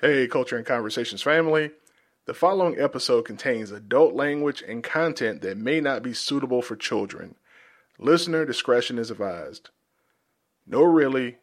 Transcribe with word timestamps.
Hey, 0.00 0.26
Culture 0.28 0.56
and 0.56 0.64
Conversations 0.64 1.20
family. 1.20 1.72
The 2.24 2.32
following 2.32 2.80
episode 2.80 3.26
contains 3.26 3.70
adult 3.70 4.14
language 4.14 4.64
and 4.66 4.82
content 4.82 5.42
that 5.42 5.58
may 5.58 5.78
not 5.78 6.02
be 6.02 6.14
suitable 6.14 6.62
for 6.62 6.74
children. 6.74 7.34
Listener 7.98 8.46
discretion 8.46 8.98
is 8.98 9.10
advised. 9.10 9.68
No, 10.66 10.82
really, 10.84 11.36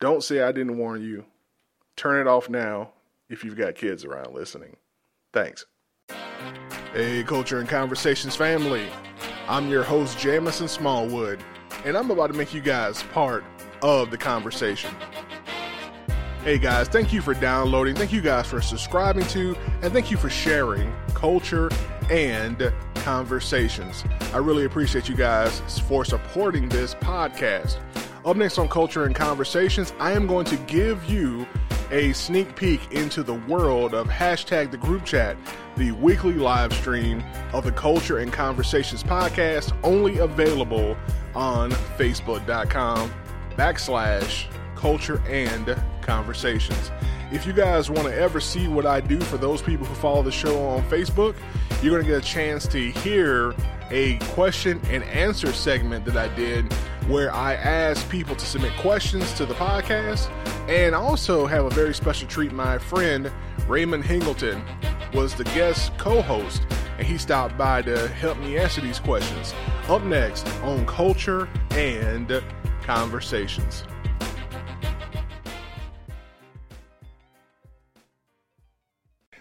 don't 0.00 0.24
say 0.24 0.42
I 0.42 0.50
didn't 0.50 0.76
warn 0.76 1.04
you. 1.04 1.26
Turn 1.94 2.20
it 2.20 2.28
off 2.28 2.48
now 2.48 2.94
if 3.28 3.44
you've 3.44 3.56
got 3.56 3.76
kids 3.76 4.04
around 4.04 4.34
listening. 4.34 4.76
Thanks. 5.32 5.66
Hey, 6.92 7.22
Culture 7.22 7.60
and 7.60 7.68
Conversations 7.68 8.34
family. 8.34 8.88
I'm 9.46 9.68
your 9.68 9.84
host, 9.84 10.18
Jamison 10.18 10.66
Smallwood, 10.66 11.44
and 11.84 11.96
I'm 11.96 12.10
about 12.10 12.32
to 12.32 12.36
make 12.36 12.52
you 12.52 12.60
guys 12.60 13.04
part 13.12 13.44
of 13.82 14.10
the 14.10 14.18
conversation. 14.18 14.90
Hey 16.42 16.56
guys, 16.56 16.88
thank 16.88 17.12
you 17.12 17.20
for 17.20 17.34
downloading. 17.34 17.94
Thank 17.94 18.14
you 18.14 18.22
guys 18.22 18.46
for 18.46 18.62
subscribing 18.62 19.26
to, 19.26 19.54
and 19.82 19.92
thank 19.92 20.10
you 20.10 20.16
for 20.16 20.30
sharing 20.30 20.90
culture 21.12 21.68
and 22.08 22.72
conversations. 22.94 24.04
I 24.32 24.38
really 24.38 24.64
appreciate 24.64 25.06
you 25.06 25.14
guys 25.14 25.60
for 25.86 26.02
supporting 26.02 26.70
this 26.70 26.94
podcast. 26.94 27.76
Up 28.24 28.38
next 28.38 28.56
on 28.56 28.70
Culture 28.70 29.04
and 29.04 29.14
Conversations, 29.14 29.92
I 30.00 30.12
am 30.12 30.26
going 30.26 30.46
to 30.46 30.56
give 30.56 31.04
you 31.04 31.46
a 31.90 32.14
sneak 32.14 32.56
peek 32.56 32.90
into 32.90 33.22
the 33.22 33.34
world 33.34 33.92
of 33.92 34.08
hashtag 34.08 34.70
the 34.70 34.78
group 34.78 35.04
chat, 35.04 35.36
the 35.76 35.92
weekly 35.92 36.32
live 36.32 36.72
stream 36.72 37.22
of 37.52 37.64
the 37.64 37.72
Culture 37.72 38.16
and 38.16 38.32
Conversations 38.32 39.02
podcast, 39.02 39.76
only 39.82 40.16
available 40.18 40.96
on 41.34 41.70
facebook.com 41.70 43.12
backslash 43.58 44.46
culture 44.74 45.20
and 45.28 45.76
conversations. 46.00 46.90
If 47.32 47.46
you 47.46 47.52
guys 47.52 47.90
want 47.90 48.08
to 48.08 48.14
ever 48.14 48.40
see 48.40 48.66
what 48.66 48.86
I 48.86 49.00
do 49.00 49.20
for 49.20 49.36
those 49.36 49.62
people 49.62 49.86
who 49.86 49.94
follow 49.94 50.22
the 50.22 50.32
show 50.32 50.66
on 50.66 50.82
Facebook, 50.84 51.36
you're 51.82 51.92
going 51.92 52.04
to 52.04 52.08
get 52.08 52.22
a 52.22 52.26
chance 52.26 52.66
to 52.68 52.90
hear 52.90 53.54
a 53.90 54.18
question 54.32 54.80
and 54.90 55.02
answer 55.04 55.52
segment 55.52 56.04
that 56.04 56.16
I 56.16 56.34
did 56.34 56.72
where 57.08 57.32
I 57.32 57.54
asked 57.54 58.08
people 58.08 58.36
to 58.36 58.46
submit 58.46 58.72
questions 58.78 59.32
to 59.34 59.46
the 59.46 59.54
podcast. 59.54 60.30
And 60.68 60.94
also 60.94 61.46
have 61.46 61.64
a 61.64 61.70
very 61.70 61.94
special 61.94 62.28
treat. 62.28 62.52
My 62.52 62.78
friend 62.78 63.30
Raymond 63.66 64.04
Hingleton 64.04 64.62
was 65.12 65.34
the 65.34 65.44
guest 65.44 65.96
co 65.98 66.22
host, 66.22 66.62
and 66.98 67.06
he 67.06 67.18
stopped 67.18 67.58
by 67.58 67.82
to 67.82 68.08
help 68.08 68.38
me 68.38 68.56
answer 68.56 68.80
these 68.80 69.00
questions. 69.00 69.52
Up 69.88 70.02
next 70.02 70.46
on 70.62 70.86
Culture 70.86 71.48
and 71.70 72.42
Conversations. 72.82 73.84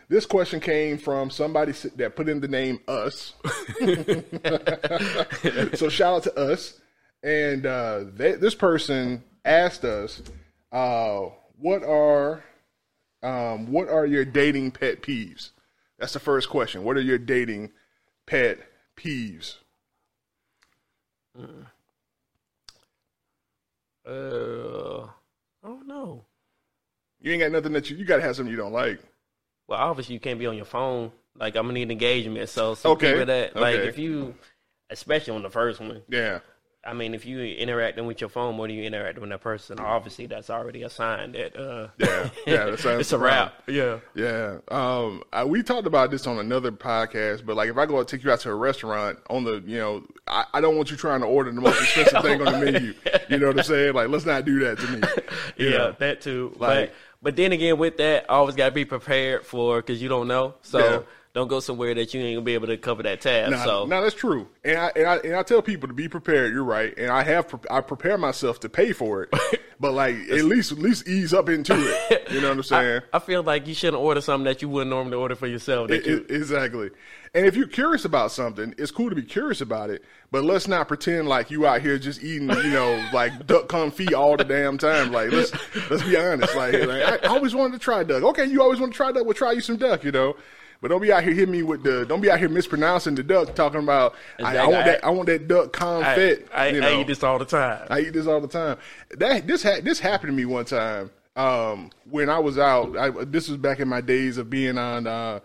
This 0.09 0.25
question 0.25 0.59
came 0.59 0.97
from 0.97 1.29
somebody 1.29 1.71
that 1.71 2.15
put 2.15 2.27
in 2.27 2.41
the 2.41 2.47
name 2.47 2.79
us. 2.87 3.35
so 5.79 5.87
shout 5.87 6.15
out 6.15 6.23
to 6.23 6.35
us. 6.35 6.79
And 7.21 7.67
uh, 7.67 8.05
they, 8.15 8.31
this 8.31 8.55
person 8.55 9.23
asked 9.45 9.85
us, 9.85 10.23
uh, 10.71 11.27
"What 11.59 11.83
are 11.83 12.43
um, 13.21 13.71
what 13.71 13.87
are 13.87 14.07
your 14.07 14.25
dating 14.25 14.71
pet 14.71 15.03
peeves?" 15.03 15.51
That's 15.99 16.13
the 16.13 16.19
first 16.19 16.49
question. 16.49 16.83
What 16.83 16.97
are 16.97 17.01
your 17.01 17.19
dating 17.19 17.69
pet 18.25 18.57
peeves? 18.97 19.57
Uh, 21.37 21.43
I 25.63 25.67
don't 25.67 25.87
know. 25.87 26.25
You 27.21 27.33
ain't 27.33 27.43
got 27.43 27.51
nothing 27.51 27.73
that 27.73 27.91
you 27.91 27.97
you 27.97 28.05
got 28.05 28.15
to 28.15 28.23
have 28.23 28.35
something 28.35 28.49
you 28.49 28.57
don't 28.57 28.73
like. 28.73 28.99
Well, 29.69 29.79
obviously 29.79 30.15
you 30.15 30.19
can't 30.19 30.39
be 30.39 30.47
on 30.47 30.55
your 30.55 30.65
phone. 30.65 31.11
Like 31.37 31.55
I'm 31.55 31.63
gonna 31.63 31.73
need 31.73 31.91
engagement. 31.91 32.49
So 32.49 32.73
some 32.75 32.93
Okay, 32.93 33.11
people 33.11 33.27
that 33.27 33.55
like 33.55 33.75
okay. 33.75 33.87
if 33.87 33.97
you, 33.99 34.33
especially 34.89 35.35
on 35.35 35.43
the 35.43 35.49
first 35.49 35.79
one. 35.79 36.01
Yeah. 36.09 36.39
I 36.81 36.93
mean, 36.93 37.13
if 37.13 37.25
you 37.25 37.41
interacting 37.41 38.07
with 38.07 38.21
your 38.21 38.29
phone 38.29 38.55
more 38.55 38.65
than 38.65 38.77
you 38.77 38.83
interacting 38.85 39.19
with 39.21 39.29
that 39.31 39.41
person, 39.41 39.79
obviously 39.79 40.27
that's 40.27 40.49
already 40.49 40.83
a 40.83 40.89
sign 40.89 41.33
that 41.33 41.55
uh, 41.57 41.89
Yeah, 41.97 42.29
yeah, 42.47 42.65
that 42.65 42.79
sounds 42.79 43.01
it's 43.01 43.11
a 43.11 43.17
wrap. 43.17 43.53
Yeah. 43.67 43.99
Yeah. 44.15 44.59
Um, 44.69 45.21
I, 45.33 45.43
we 45.43 45.61
talked 45.61 45.87
about 45.87 46.09
this 46.09 46.25
on 46.25 46.39
another 46.39 46.71
podcast, 46.71 47.45
but 47.45 47.57
like 47.57 47.69
if 47.69 47.77
I 47.77 47.85
go 47.85 47.99
and 47.99 48.07
take 48.07 48.23
you 48.23 48.31
out 48.31 48.39
to 48.41 48.49
a 48.51 48.55
restaurant 48.55 49.19
on 49.29 49.43
the, 49.43 49.61
you 49.67 49.77
know, 49.77 50.03
I, 50.25 50.45
I 50.53 50.61
don't 50.61 50.77
want 50.77 50.89
you 50.89 50.95
trying 50.95 51.19
to 51.19 51.27
order 51.27 51.51
the 51.51 51.59
most 51.61 51.81
expensive 51.81 52.21
thing 52.23 52.41
on 52.47 52.59
the 52.59 52.71
menu. 52.71 52.93
You 53.29 53.37
know 53.37 53.47
what 53.47 53.59
I'm 53.59 53.63
saying? 53.63 53.93
Like, 53.93 54.07
let's 54.07 54.25
not 54.25 54.43
do 54.45 54.59
that 54.61 54.79
to 54.79 54.87
me. 54.87 55.01
Yeah, 55.57 55.77
know? 55.77 55.95
that 55.99 56.21
too. 56.21 56.55
Like- 56.57 56.89
but 56.89 56.95
but 57.21 57.35
then 57.35 57.51
again, 57.51 57.77
with 57.77 57.97
that, 57.97 58.25
I 58.29 58.35
always 58.35 58.55
gotta 58.55 58.71
be 58.71 58.85
prepared 58.85 59.45
for 59.45 59.77
because 59.77 60.01
you 60.01 60.09
don't 60.09 60.27
know. 60.27 60.55
So. 60.61 61.05
Don't 61.39 61.47
go 61.47 61.59
somewhere 61.59 61.93
that 61.95 62.13
you 62.13 62.21
ain't 62.21 62.35
gonna 62.37 62.45
be 62.45 62.53
able 62.53 62.67
to 62.67 62.77
cover 62.77 63.03
that 63.03 63.21
tab. 63.21 63.53
So 63.63 63.85
no, 63.85 64.01
that's 64.03 64.15
true, 64.15 64.47
and 64.63 64.77
I, 64.77 64.91
and 64.95 65.07
I 65.07 65.15
and 65.17 65.35
I 65.35 65.43
tell 65.43 65.61
people 65.61 65.87
to 65.87 65.93
be 65.93 66.07
prepared. 66.07 66.53
You're 66.53 66.63
right, 66.63 66.93
and 66.97 67.09
I 67.11 67.23
have 67.23 67.47
pre- 67.47 67.59
I 67.71 67.81
prepare 67.81 68.17
myself 68.17 68.59
to 68.61 68.69
pay 68.69 68.91
for 68.93 69.23
it, 69.23 69.29
but 69.79 69.93
like 69.93 70.15
at 70.29 70.43
least 70.45 70.71
at 70.71 70.77
least 70.79 71.07
ease 71.07 71.33
up 71.33 71.49
into 71.49 71.73
it. 71.75 72.31
You 72.31 72.41
know 72.41 72.49
what 72.49 72.57
I'm 72.57 72.63
saying? 72.63 73.01
I 73.13 73.19
feel 73.19 73.41
like 73.43 73.67
you 73.67 73.73
shouldn't 73.73 74.01
order 74.01 74.21
something 74.21 74.45
that 74.45 74.61
you 74.61 74.69
wouldn't 74.69 74.89
normally 74.91 75.15
order 75.17 75.35
for 75.35 75.47
yourself. 75.47 75.87
That 75.89 76.05
I- 76.05 76.09
you, 76.09 76.25
I- 76.29 76.33
exactly. 76.33 76.89
And 77.35 77.45
if 77.45 77.55
you're 77.55 77.67
curious 77.67 78.05
about 78.05 78.31
something, 78.31 78.73
it's 78.79 78.89
cool 78.89 79.09
to 79.09 79.15
be 79.15 79.21
curious 79.21 79.61
about 79.61 79.91
it, 79.91 80.03
but 80.31 80.43
let's 80.43 80.67
not 80.67 80.87
pretend 80.87 81.27
like 81.29 81.51
you 81.51 81.67
out 81.67 81.79
here 81.81 81.99
just 81.99 82.23
eating, 82.23 82.49
you 82.49 82.71
know, 82.71 83.07
like 83.13 83.45
duck 83.45 83.67
confit 83.67 84.13
all 84.13 84.35
the 84.35 84.43
damn 84.43 84.79
time. 84.79 85.11
Like 85.11 85.31
let's 85.31 85.51
let's 85.91 86.01
be 86.03 86.17
honest. 86.17 86.55
Like, 86.55 86.73
like, 86.73 87.23
I 87.23 87.27
always 87.27 87.53
wanted 87.53 87.73
to 87.73 87.79
try 87.79 88.03
duck. 88.03 88.23
Okay, 88.23 88.45
you 88.45 88.63
always 88.63 88.79
want 88.79 88.93
to 88.93 88.97
try 88.97 89.11
duck. 89.11 89.25
We'll 89.25 89.35
try 89.35 89.51
you 89.51 89.61
some 89.61 89.77
duck, 89.77 90.03
you 90.03 90.11
know. 90.11 90.35
But 90.81 90.89
don't 90.89 91.01
be 91.01 91.11
out 91.11 91.23
here 91.23 91.33
hitting 91.33 91.51
me 91.51 91.61
with 91.61 91.83
the. 91.83 92.05
Don't 92.05 92.21
be 92.21 92.31
out 92.31 92.39
here 92.39 92.47
mispronouncing 92.47 93.15
the 93.15 93.23
duck, 93.23 93.53
talking 93.53 93.81
about 93.81 94.15
I, 94.41 94.57
I 94.57 94.67
want 94.67 94.85
that. 94.85 95.03
I 95.03 95.09
want 95.09 95.27
that 95.27 95.47
duck 95.47 95.81
I, 95.81 95.85
confit. 95.85 96.47
I, 96.53 96.69
you 96.69 96.81
I 96.81 97.01
eat 97.01 97.07
this 97.07 97.21
all 97.21 97.37
the 97.37 97.45
time. 97.45 97.85
I 97.89 97.99
eat 98.01 98.13
this 98.13 98.27
all 98.27 98.39
the 98.39 98.47
time. 98.47 98.77
That 99.11 99.45
this 99.45 99.63
ha- 99.63 99.81
this 99.83 99.99
happened 99.99 100.29
to 100.29 100.33
me 100.33 100.45
one 100.45 100.65
time 100.65 101.11
um, 101.35 101.89
when 102.09 102.29
I 102.29 102.39
was 102.39 102.57
out. 102.57 102.97
I, 102.97 103.09
this 103.25 103.49
was 103.49 103.57
back 103.57 103.79
in 103.79 103.89
my 103.89 104.01
days 104.01 104.37
of 104.37 104.49
being 104.49 104.77
on. 104.77 105.05
Uh, 105.05 105.39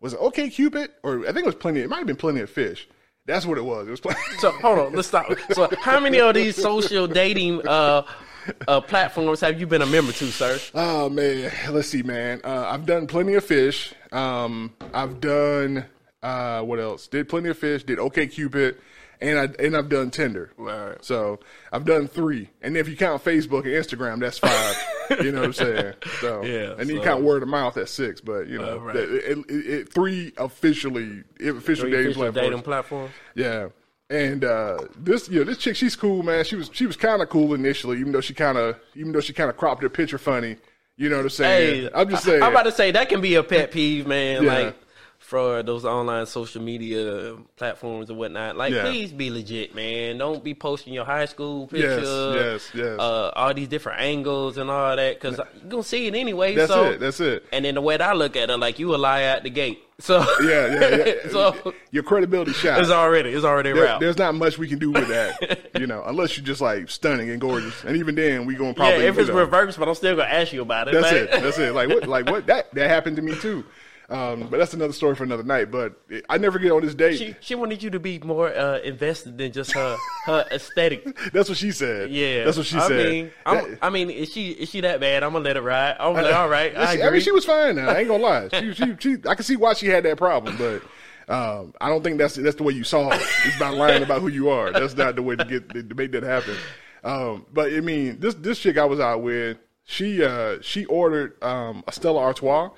was 0.00 0.12
it 0.12 0.18
OK 0.20 0.50
Cupid 0.50 0.90
or 1.02 1.20
I 1.22 1.32
think 1.32 1.38
it 1.38 1.46
was 1.46 1.54
plenty. 1.54 1.80
It 1.80 1.90
might 1.90 1.98
have 1.98 2.06
been 2.06 2.16
Plenty 2.16 2.40
of 2.40 2.50
Fish. 2.50 2.88
That's 3.26 3.44
what 3.44 3.58
it 3.58 3.64
was. 3.64 3.88
It 3.88 3.90
was 3.90 4.00
plenty. 4.00 4.20
So 4.38 4.52
hold 4.52 4.78
on, 4.78 4.92
let's 4.92 5.08
stop. 5.08 5.26
So 5.52 5.68
how 5.80 5.98
many 5.98 6.20
of 6.20 6.34
these 6.34 6.54
social 6.54 7.08
dating 7.08 7.66
uh, 7.66 8.02
uh, 8.68 8.80
platforms 8.80 9.40
have 9.40 9.58
you 9.60 9.66
been 9.66 9.82
a 9.82 9.86
member 9.86 10.12
to, 10.12 10.26
sir? 10.26 10.58
oh 10.74 11.08
man, 11.08 11.52
let's 11.70 11.88
see, 11.88 12.02
man. 12.02 12.40
Uh, 12.44 12.66
I've 12.68 12.86
done 12.86 13.06
Plenty 13.06 13.34
of 13.34 13.44
Fish. 13.44 13.94
Um, 14.12 14.72
I've 14.94 15.20
done 15.20 15.86
uh, 16.22 16.62
what 16.62 16.78
else? 16.80 17.06
Did 17.06 17.28
Plenty 17.28 17.50
of 17.50 17.58
Fish. 17.58 17.84
Did 17.84 17.98
OK 17.98 18.26
Cupid. 18.26 18.78
And 19.18 19.38
I 19.38 19.48
and 19.58 19.74
I've 19.74 19.88
done 19.88 20.10
Tinder. 20.10 20.52
Right. 20.58 21.02
So 21.02 21.40
I've 21.72 21.86
done 21.86 22.06
three, 22.06 22.50
and 22.60 22.76
if 22.76 22.86
you 22.86 22.96
count 22.96 23.24
Facebook 23.24 23.60
and 23.60 23.68
Instagram, 23.72 24.20
that's 24.20 24.36
five. 24.36 24.76
you 25.24 25.32
know 25.32 25.38
what 25.40 25.46
I'm 25.46 25.52
saying? 25.54 25.94
So 26.20 26.42
Yeah, 26.42 26.74
and 26.78 26.90
you 26.90 26.98
so- 26.98 27.02
count 27.04 27.22
word 27.22 27.42
of 27.42 27.48
mouth, 27.48 27.74
that's 27.74 27.90
six. 27.92 28.20
But 28.20 28.46
you 28.48 28.58
know, 28.58 28.76
right. 28.76 28.94
it, 28.94 29.08
it, 29.48 29.50
it, 29.50 29.92
three 29.92 30.34
officially 30.36 31.24
official 31.40 31.86
dating 31.86 32.10
official 32.10 32.22
platforms. 32.24 32.34
dating 32.34 32.62
platforms. 32.62 33.12
Yeah. 33.34 33.68
And 34.08 34.44
uh, 34.44 34.78
this, 34.96 35.28
you 35.28 35.40
know, 35.40 35.44
this 35.44 35.58
chick, 35.58 35.74
she's 35.74 35.96
cool, 35.96 36.22
man. 36.22 36.44
She 36.44 36.54
was, 36.54 36.70
she 36.72 36.86
was 36.86 36.96
kind 36.96 37.22
of 37.22 37.28
cool 37.28 37.54
initially, 37.54 37.98
even 37.98 38.12
though 38.12 38.20
she 38.20 38.34
kind 38.34 38.56
of, 38.56 38.78
even 38.94 39.12
though 39.12 39.20
she 39.20 39.32
kind 39.32 39.50
of 39.50 39.56
cropped 39.56 39.82
her 39.82 39.88
picture 39.88 40.18
funny. 40.18 40.56
You 40.96 41.08
know 41.08 41.16
what 41.16 41.24
I'm 41.24 41.30
saying? 41.30 41.82
Hey, 41.82 41.90
I'm 41.92 42.08
just 42.08 42.24
saying. 42.24 42.42
I'm 42.42 42.52
about 42.52 42.62
to 42.62 42.72
say 42.72 42.90
that 42.92 43.08
can 43.08 43.20
be 43.20 43.34
a 43.34 43.42
pet 43.42 43.70
peeve, 43.70 44.06
man. 44.06 44.44
Yeah. 44.44 44.54
Like 44.54 44.76
for 45.18 45.62
those 45.62 45.84
online 45.84 46.24
social 46.26 46.62
media 46.62 47.36
platforms 47.56 48.10
and 48.10 48.18
whatnot. 48.18 48.56
Like, 48.56 48.72
Yeah. 48.72 48.82
please 48.82 49.12
be 49.12 49.30
legit, 49.30 49.74
man. 49.74 50.18
Don't 50.18 50.44
be 50.44 50.54
posting 50.54 50.92
your 50.92 51.04
high 51.04 51.24
school 51.24 51.68
Yes, 51.72 51.82
picture. 51.96 52.32
yes, 52.36 52.70
yes. 52.74 52.98
Uh, 53.00 53.30
all 53.34 53.52
these 53.52 53.66
different 53.68 54.00
angles 54.00 54.56
and 54.56 54.70
all 54.70 54.94
that, 54.94 55.20
because 55.20 55.38
you're 55.38 55.68
gonna 55.68 55.82
see 55.82 56.06
it 56.06 56.14
anyway. 56.14 56.54
that's 56.54 56.70
so, 56.72 56.84
it. 56.90 57.00
That's 57.00 57.18
it. 57.20 57.44
And 57.52 57.64
then 57.64 57.74
the 57.74 57.80
way 57.80 57.96
that 57.96 58.08
I 58.08 58.12
look 58.12 58.36
at 58.36 58.50
it, 58.50 58.56
like 58.58 58.78
you 58.78 58.94
a 58.94 58.96
lie 58.96 59.22
at 59.22 59.42
the 59.42 59.50
gate. 59.50 59.82
So 59.98 60.18
Yeah, 60.42 60.78
yeah, 60.78 60.96
yeah. 61.06 61.12
so 61.30 61.74
Your 61.90 62.02
credibility 62.02 62.52
shot. 62.52 62.78
it's 62.80 62.90
already 62.90 63.30
it's 63.30 63.44
already 63.46 63.72
There- 63.72 63.98
there's 63.98 64.18
not 64.18 64.34
much 64.34 64.58
we 64.58 64.68
can 64.68 64.78
do 64.78 64.90
with 64.92 65.08
that, 65.08 65.70
you 65.80 65.86
know, 65.86 66.02
unless 66.06 66.36
you're 66.36 66.44
just 66.46 66.60
like 66.60 66.90
stunning 66.90 67.30
and 67.30 67.40
gorgeous. 67.40 67.82
And 67.82 67.96
even 67.96 68.14
then, 68.14 68.44
we 68.44 68.54
gonna 68.54 68.68
Yeah, 68.70 68.74
probably. 68.74 69.06
if 69.06 69.18
it's 69.18 69.28
you 69.28 69.34
know, 69.34 69.40
reversed, 69.40 69.78
but 69.78 69.88
I'm 69.88 69.94
still 69.94 70.14
gonna 70.14 70.28
ask 70.28 70.52
you 70.52 70.60
about 70.62 70.88
it. 70.88 70.92
That's 70.94 71.10
man. 71.12 71.24
it. 71.24 71.30
That's 71.42 71.58
it. 71.58 71.74
Like 71.74 71.88
what? 71.88 72.06
Like 72.06 72.30
what? 72.30 72.46
That 72.46 72.72
that 72.74 72.88
happened 72.90 73.16
to 73.16 73.22
me 73.22 73.34
too. 73.36 73.64
Um, 74.08 74.46
but 74.48 74.58
that's 74.58 74.72
another 74.72 74.92
story 74.92 75.16
for 75.16 75.24
another 75.24 75.42
night. 75.42 75.70
But 75.72 76.00
I 76.28 76.38
never 76.38 76.58
get 76.60 76.70
on 76.70 76.82
this 76.82 76.94
date. 76.94 77.16
She 77.18 77.34
she 77.40 77.54
wanted 77.56 77.82
you 77.82 77.90
to 77.90 77.98
be 77.98 78.20
more 78.20 78.54
uh, 78.54 78.78
invested 78.78 79.36
than 79.36 79.50
just 79.50 79.72
her 79.72 79.96
her 80.26 80.44
aesthetic. 80.52 81.04
that's 81.32 81.48
what 81.48 81.58
she 81.58 81.72
said. 81.72 82.10
Yeah, 82.10 82.44
that's 82.44 82.56
what 82.56 82.66
she 82.66 82.76
I 82.78 82.86
said. 82.86 83.10
Mean, 83.10 83.30
That- 83.44 83.78
I 83.82 83.90
mean, 83.90 84.10
is 84.10 84.32
she 84.32 84.50
is 84.52 84.68
she 84.70 84.80
that 84.82 85.00
bad? 85.00 85.24
I'm 85.24 85.32
gonna 85.32 85.44
let 85.44 85.56
it 85.56 85.62
ride. 85.62 85.96
I'm 85.98 86.14
like, 86.14 86.32
all 86.32 86.48
right, 86.48 86.76
I 86.76 86.94
She- 86.94 87.00
agree. 87.00 87.10
mean, 87.12 87.20
she 87.22 87.32
was 87.32 87.44
fine. 87.44 87.76
Now 87.76 87.88
I 87.88 87.98
ain't 87.98 88.08
gonna 88.08 88.22
lie. 88.22 88.48
She, 88.52 88.74
she, 88.74 88.96
she, 89.00 89.16
I 89.28 89.34
can 89.34 89.44
see 89.44 89.56
why 89.56 89.72
she 89.74 89.86
had 89.88 90.04
that 90.04 90.18
problem, 90.18 90.56
but 90.56 90.82
um, 91.28 91.74
I 91.80 91.88
don't 91.88 92.04
think 92.04 92.18
that's 92.18 92.36
that's 92.36 92.54
the 92.56 92.62
way 92.62 92.74
you 92.74 92.84
saw 92.84 93.10
it. 93.10 93.20
It's 93.44 93.56
about 93.56 93.74
lying 93.74 94.04
about 94.04 94.20
who 94.20 94.28
you 94.28 94.50
are. 94.50 94.70
That's 94.70 94.96
not 94.96 95.16
the 95.16 95.22
way 95.22 95.34
to 95.34 95.44
get 95.44 95.68
to 95.70 95.94
make 95.96 96.12
that 96.12 96.22
happen. 96.22 96.54
Um, 97.02 97.46
but 97.52 97.72
I 97.72 97.80
mean, 97.80 98.20
this 98.20 98.34
this 98.36 98.60
chick 98.60 98.78
I 98.78 98.84
was 98.84 99.00
out 99.00 99.22
with, 99.22 99.58
she 99.84 100.22
uh 100.24 100.58
she 100.60 100.84
ordered 100.84 101.42
um 101.42 101.82
a 101.88 101.92
Stella 101.92 102.20
Artois. 102.20 102.70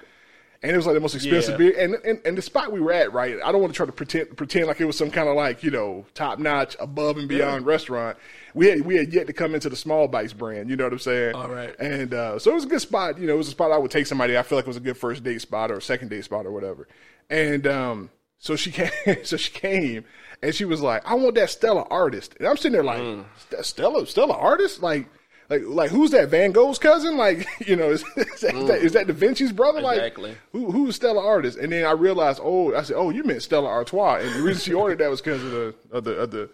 And 0.62 0.72
it 0.72 0.76
was 0.76 0.87
like 0.87 0.94
the 0.94 1.00
most 1.00 1.14
expensive 1.14 1.52
Yeah. 1.60 1.70
beer. 1.70 1.75
And, 1.78 1.94
and 2.05 2.20
and 2.25 2.37
the 2.37 2.43
spot 2.43 2.72
we 2.72 2.81
were 2.81 2.93
at, 2.93 3.12
right? 3.12 3.37
I 3.44 3.52
don't 3.52 3.60
want 3.60 3.72
to 3.72 3.76
try 3.76 3.87
to 3.87 3.93
pretend 3.93 4.37
pretend 4.37 4.66
like 4.66 4.81
it 4.81 4.87
was 4.87 4.99
some 4.99 5.10
kind 5.10 5.28
of 5.28 5.37
like 5.37 5.62
you 5.62 5.70
know 5.70 6.05
top 6.14 6.40
notch, 6.40 6.75
above 6.81 7.16
and 7.16 7.28
beyond 7.28 7.64
restaurant. 7.64 8.16
We 8.55 8.66
had 8.66 8.81
we 8.81 8.96
had 8.96 9.12
yet 9.12 9.28
to 9.28 9.32
come 9.32 9.55
into 9.55 9.69
the 9.69 9.76
Small 9.76 10.08
Bites 10.08 10.32
brand. 10.32 10.69
You 10.69 10.75
know 10.76 10.84
what 10.84 10.93
I'm 10.94 10.99
saying? 10.99 11.34
All 11.37 11.49
right. 11.49 11.78
And 11.78 12.12
uh, 12.12 12.38
so 12.40 12.50
it 12.50 12.55
was 12.55 12.64
a 12.64 12.69
good 12.69 12.81
spot. 12.81 13.19
You 13.19 13.28
know, 13.28 13.34
it 13.34 13.38
was 13.38 13.46
a 13.49 13.52
spot 13.52 13.70
I 13.70 13.78
would 13.78 13.93
take 13.93 14.06
somebody. 14.08 14.37
I 14.37 14.43
feel 14.43 14.58
like 14.58 14.64
it 14.64 14.69
was 14.69 14.76
a 14.76 14.81
good 14.81 14.96
first 14.96 15.22
date 15.22 15.40
spot 15.40 15.70
or 15.70 15.76
a 15.76 15.82
second 15.82 16.08
date 16.08 16.25
spot 16.25 16.44
or 16.44 16.50
whatever. 16.50 16.88
And 17.31 17.64
um, 17.69 18.10
so 18.38 18.56
she 18.56 18.70
came. 18.72 18.90
so 19.22 19.37
she 19.37 19.52
came, 19.52 20.05
and 20.43 20.52
she 20.52 20.64
was 20.64 20.81
like, 20.81 21.06
"I 21.08 21.14
want 21.14 21.37
that 21.37 21.50
Stella 21.50 21.82
artist." 21.88 22.34
And 22.40 22.49
I'm 22.49 22.56
sitting 22.56 22.72
there 22.72 22.82
like, 22.82 23.00
Mm. 23.00 23.25
"Stella, 23.62 24.05
Stella 24.08 24.34
artist? 24.34 24.82
Like, 24.82 25.06
like, 25.48 25.62
like 25.64 25.90
who's 25.90 26.10
that? 26.10 26.28
Van 26.28 26.52
Gogh's 26.52 26.78
cousin? 26.78 27.16
Like, 27.16 27.46
you 27.66 27.76
know, 27.76 27.90
is, 27.90 28.04
is, 28.16 28.40
that, 28.40 28.54
is 28.54 28.68
that, 28.68 28.78
is 28.78 28.92
that 28.92 29.06
Da 29.06 29.14
Vinci's 29.14 29.52
brother? 29.52 29.80
Mm. 29.80 29.92
Exactly. 29.92 30.30
Like, 30.30 30.38
who, 30.52 30.70
who's 30.70 30.96
Stella 30.96 31.24
artist?" 31.24 31.58
And 31.58 31.72
then 31.72 31.84
I 31.84 31.92
realized, 31.92 32.40
oh, 32.42 32.74
I 32.74 32.82
said, 32.82 32.96
"Oh, 32.96 33.10
you 33.10 33.24
meant 33.24 33.42
Stella 33.42 33.68
Artois." 33.68 34.20
And 34.20 34.34
the 34.34 34.42
reason 34.42 34.62
she 34.62 34.74
ordered 34.74 34.98
that 34.98 35.10
was 35.10 35.20
because 35.20 35.42
of 35.42 35.50
the 35.50 35.74
of 35.90 36.04
the 36.04 36.12
of 36.12 36.30
the, 36.30 36.50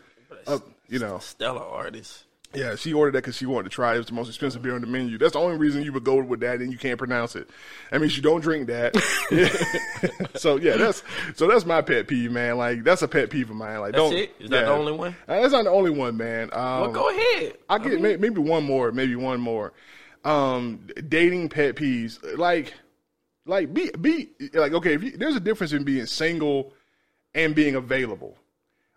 of, 0.46 0.62
you 0.88 0.98
know, 0.98 1.18
Stella 1.18 1.66
artist. 1.68 2.24
Yeah, 2.54 2.76
she 2.76 2.92
ordered 2.92 3.12
that 3.12 3.18
because 3.18 3.36
she 3.36 3.46
wanted 3.46 3.64
to 3.64 3.70
try. 3.70 3.92
it. 3.92 3.96
It 3.96 3.98
was 3.98 4.06
the 4.06 4.12
most 4.14 4.28
expensive 4.28 4.62
beer 4.62 4.74
on 4.74 4.80
the 4.80 4.86
menu. 4.86 5.18
That's 5.18 5.32
the 5.32 5.40
only 5.40 5.56
reason 5.56 5.82
you 5.82 5.92
would 5.92 6.04
go 6.04 6.22
with 6.22 6.40
that, 6.40 6.60
and 6.60 6.70
you 6.72 6.78
can't 6.78 6.98
pronounce 6.98 7.36
it. 7.36 7.48
That 7.90 8.00
means 8.00 8.16
you 8.16 8.22
don't 8.22 8.40
drink 8.40 8.68
that. 8.68 8.94
so 10.36 10.56
yeah, 10.56 10.76
that's 10.76 11.02
so 11.34 11.46
that's 11.46 11.64
my 11.64 11.82
pet 11.82 12.08
peeve, 12.08 12.30
man. 12.30 12.56
Like 12.56 12.84
that's 12.84 13.02
a 13.02 13.08
pet 13.08 13.30
peeve 13.30 13.50
of 13.50 13.56
mine. 13.56 13.80
Like 13.80 13.92
That's 13.92 14.10
don't. 14.10 14.14
it? 14.14 14.34
Is 14.38 14.50
that 14.50 14.60
yeah. 14.60 14.64
the 14.66 14.72
only 14.72 14.92
one? 14.92 15.16
Uh, 15.28 15.40
that's 15.40 15.52
not 15.52 15.64
the 15.64 15.70
only 15.70 15.90
one, 15.90 16.16
man. 16.16 16.50
Um, 16.52 16.80
Well, 16.80 16.92
go 16.92 17.10
ahead. 17.10 17.54
I 17.68 17.78
get 17.78 18.00
may, 18.00 18.16
maybe 18.16 18.40
one 18.40 18.64
more, 18.64 18.92
maybe 18.92 19.16
one 19.16 19.40
more. 19.40 19.72
Um, 20.24 20.86
dating 21.08 21.50
pet 21.50 21.76
peeves, 21.76 22.18
like, 22.38 22.72
like 23.46 23.74
be 23.74 23.90
be 24.00 24.30
like 24.54 24.72
okay. 24.72 24.94
If 24.94 25.02
you, 25.02 25.16
there's 25.16 25.36
a 25.36 25.40
difference 25.40 25.72
in 25.72 25.84
being 25.84 26.06
single 26.06 26.72
and 27.34 27.54
being 27.54 27.74
available. 27.74 28.36